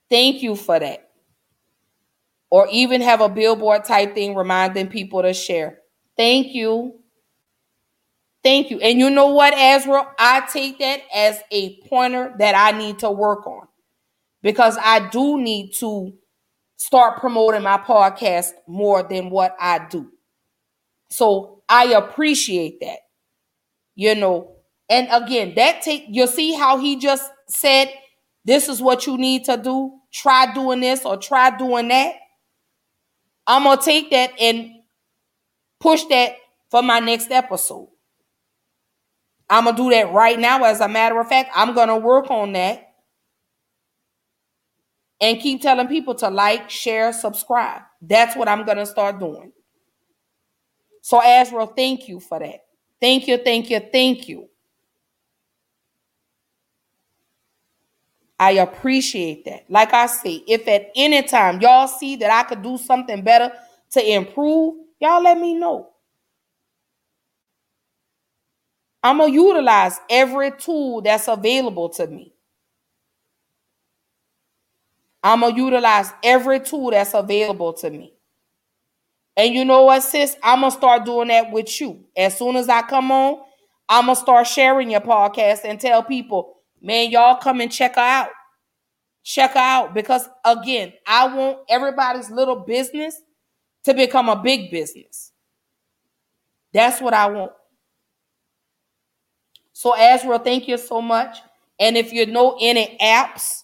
[0.08, 1.10] Thank you for that.
[2.48, 5.80] Or even have a billboard type thing reminding people to share.
[6.16, 7.00] Thank you.
[8.44, 8.78] Thank you.
[8.78, 10.14] And you know what, Azra?
[10.16, 13.66] I take that as a pointer that I need to work on
[14.42, 16.12] because I do need to
[16.76, 20.10] start promoting my podcast more than what I do.
[21.10, 22.98] So I appreciate that.
[23.94, 24.56] You know,
[24.88, 27.92] and again, that take you'll see how he just said
[28.44, 29.98] this is what you need to do.
[30.12, 32.14] Try doing this or try doing that.
[33.46, 34.70] I'm gonna take that and
[35.80, 36.36] push that
[36.70, 37.88] for my next episode.
[39.50, 40.64] I'm gonna do that right now.
[40.64, 42.89] As a matter of fact, I'm gonna work on that
[45.20, 47.82] and keep telling people to like, share, subscribe.
[48.02, 49.52] That's what I'm going to start doing.
[51.02, 52.64] So, Azrael, thank you for that.
[53.00, 54.48] Thank you, thank you, thank you.
[58.38, 59.66] I appreciate that.
[59.70, 63.52] Like I say, if at any time y'all see that I could do something better
[63.92, 65.90] to improve, y'all let me know.
[69.02, 72.34] I'm going to utilize every tool that's available to me.
[75.22, 78.14] I'm to utilize every tool that's available to me.
[79.36, 80.36] And you know what, sis?
[80.42, 82.04] I'm to start doing that with you.
[82.16, 83.40] As soon as I come on,
[83.88, 88.00] I'm to start sharing your podcast and tell people, man, y'all come and check her
[88.00, 88.30] out.
[89.22, 89.94] Check her out.
[89.94, 93.20] Because again, I want everybody's little business
[93.84, 95.32] to become a big business.
[96.72, 97.52] That's what I want.
[99.72, 101.38] So, Azra, thank you so much.
[101.78, 103.62] And if you know any apps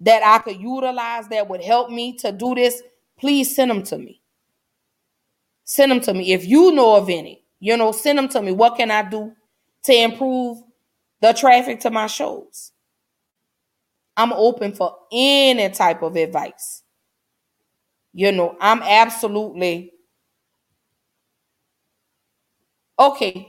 [0.00, 2.82] that I could utilize that would help me to do this,
[3.18, 4.20] please send them to me.
[5.64, 6.32] Send them to me.
[6.32, 8.52] If you know of any, you know, send them to me.
[8.52, 9.32] What can I do
[9.84, 10.58] to improve
[11.20, 12.72] the traffic to my shows?
[14.16, 16.82] I'm open for any type of advice.
[18.12, 19.92] You know, I'm absolutely
[22.98, 23.48] okay.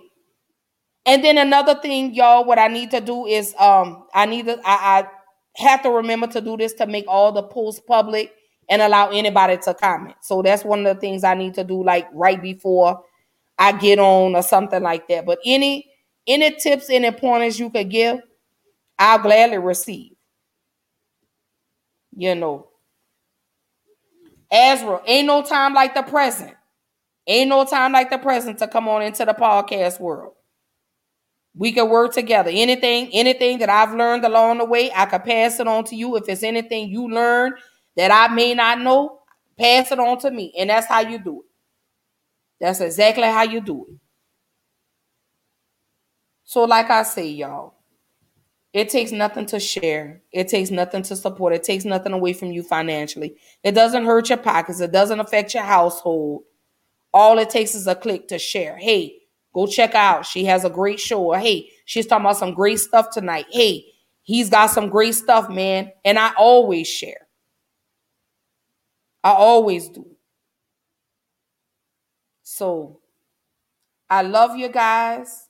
[1.05, 4.59] And then another thing, y'all, what I need to do is um I need to
[4.65, 5.07] I, I
[5.57, 8.33] have to remember to do this to make all the posts public
[8.69, 10.15] and allow anybody to comment.
[10.21, 13.01] So that's one of the things I need to do like right before
[13.57, 15.25] I get on or something like that.
[15.25, 15.89] But any
[16.27, 18.19] any tips, any pointers you could give,
[18.99, 20.11] I'll gladly receive.
[22.15, 22.67] You know.
[24.51, 26.53] Azra, ain't no time like the present.
[27.25, 30.33] Ain't no time like the present to come on into the podcast world.
[31.57, 32.51] We can work together.
[32.53, 36.15] Anything, anything that I've learned along the way, I could pass it on to you.
[36.15, 37.55] If it's anything you learn
[37.95, 39.21] that I may not know,
[39.57, 40.53] pass it on to me.
[40.57, 41.45] And that's how you do it.
[42.59, 43.95] That's exactly how you do it.
[46.43, 47.73] So, like I say, y'all,
[48.71, 50.21] it takes nothing to share.
[50.31, 51.53] It takes nothing to support.
[51.53, 53.35] It takes nothing away from you financially.
[53.63, 54.79] It doesn't hurt your pockets.
[54.79, 56.43] It doesn't affect your household.
[57.13, 58.77] All it takes is a click to share.
[58.77, 59.26] Hey,
[59.57, 60.23] Go check out.
[60.23, 61.31] She has a great show.
[61.31, 63.47] Hey, she's talking about some great stuff tonight.
[63.49, 63.85] Hey,
[64.21, 65.91] he's got some great stuff, man.
[66.05, 67.25] And I always share.
[69.23, 70.05] I always do.
[72.43, 72.99] So
[74.07, 75.47] I love you guys.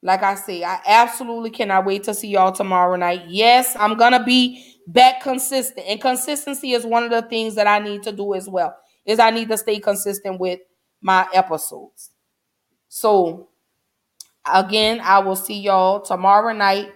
[0.00, 3.24] Like I say, I absolutely cannot wait to see y'all tomorrow night.
[3.28, 5.86] Yes, I'm going to be back consistent.
[5.86, 8.74] And consistency is one of the things that I need to do as well.
[9.04, 10.60] Is I need to stay consistent with
[11.02, 12.11] my episodes.
[12.94, 13.48] So
[14.44, 16.92] again, I will see y'all tomorrow night,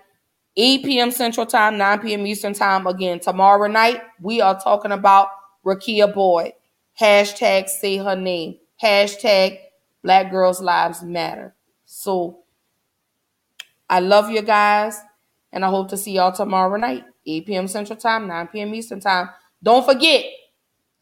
[0.55, 1.11] 8 p.m.
[1.11, 2.27] Central Time, 9 p.m.
[2.27, 2.87] Eastern Time.
[2.87, 5.29] Again, tomorrow night, we are talking about
[5.65, 6.53] Rekia Boyd.
[7.01, 8.59] Hashtag say her name.
[8.83, 9.59] Hashtag
[10.03, 11.55] Black Girls Lives Matter.
[11.87, 12.41] So
[13.89, 15.01] I love you guys,
[15.51, 17.69] and I hope to see y'all tomorrow night, 8 p.m.
[17.69, 18.75] Central Time, 9 p.m.
[18.75, 19.31] Eastern Time.
[19.63, 20.27] Don't forget,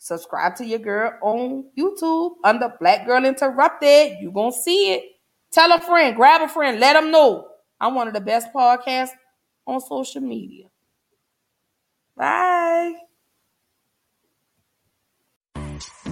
[0.04, 4.18] subscribe to your girl on YouTube under Black Girl Interrupted.
[4.20, 5.02] You gonna see it.
[5.50, 7.48] Tell a friend, grab a friend, let them know
[7.80, 9.10] I'm one of the best podcasts
[9.66, 10.66] on social media.
[12.16, 12.94] Bye.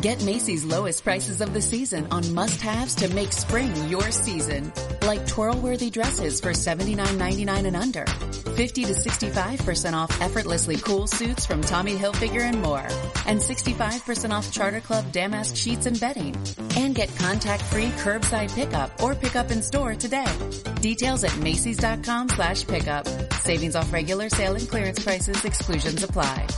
[0.02, 4.72] Get Macy's lowest prices of the season on must-haves to make spring your season.
[5.06, 8.04] Like twirl-worthy dresses for $79.99 and under.
[8.04, 12.84] 50 to 65% off effortlessly cool suits from Tommy Hilfiger and more.
[13.26, 16.34] And 65% off Charter Club damask sheets and bedding.
[16.76, 20.32] And get contact-free curbside pickup or pickup in store today.
[20.80, 23.06] Details at Macy's.com slash pickup.
[23.34, 25.44] Savings off regular sale and clearance prices.
[25.44, 26.48] Exclusions apply.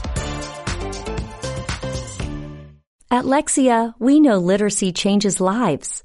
[3.15, 6.03] At Lexia, we know literacy changes lives.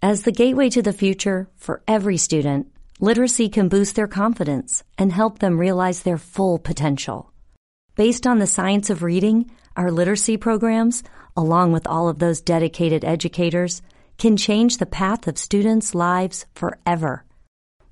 [0.00, 2.68] As the gateway to the future for every student,
[3.00, 7.32] literacy can boost their confidence and help them realize their full potential.
[7.96, 11.02] Based on the science of reading, our literacy programs,
[11.36, 13.82] along with all of those dedicated educators,
[14.16, 17.24] can change the path of students' lives forever.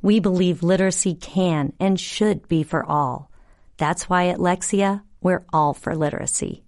[0.00, 3.32] We believe literacy can and should be for all.
[3.78, 6.62] That's why at Lexia, we're all for literacy.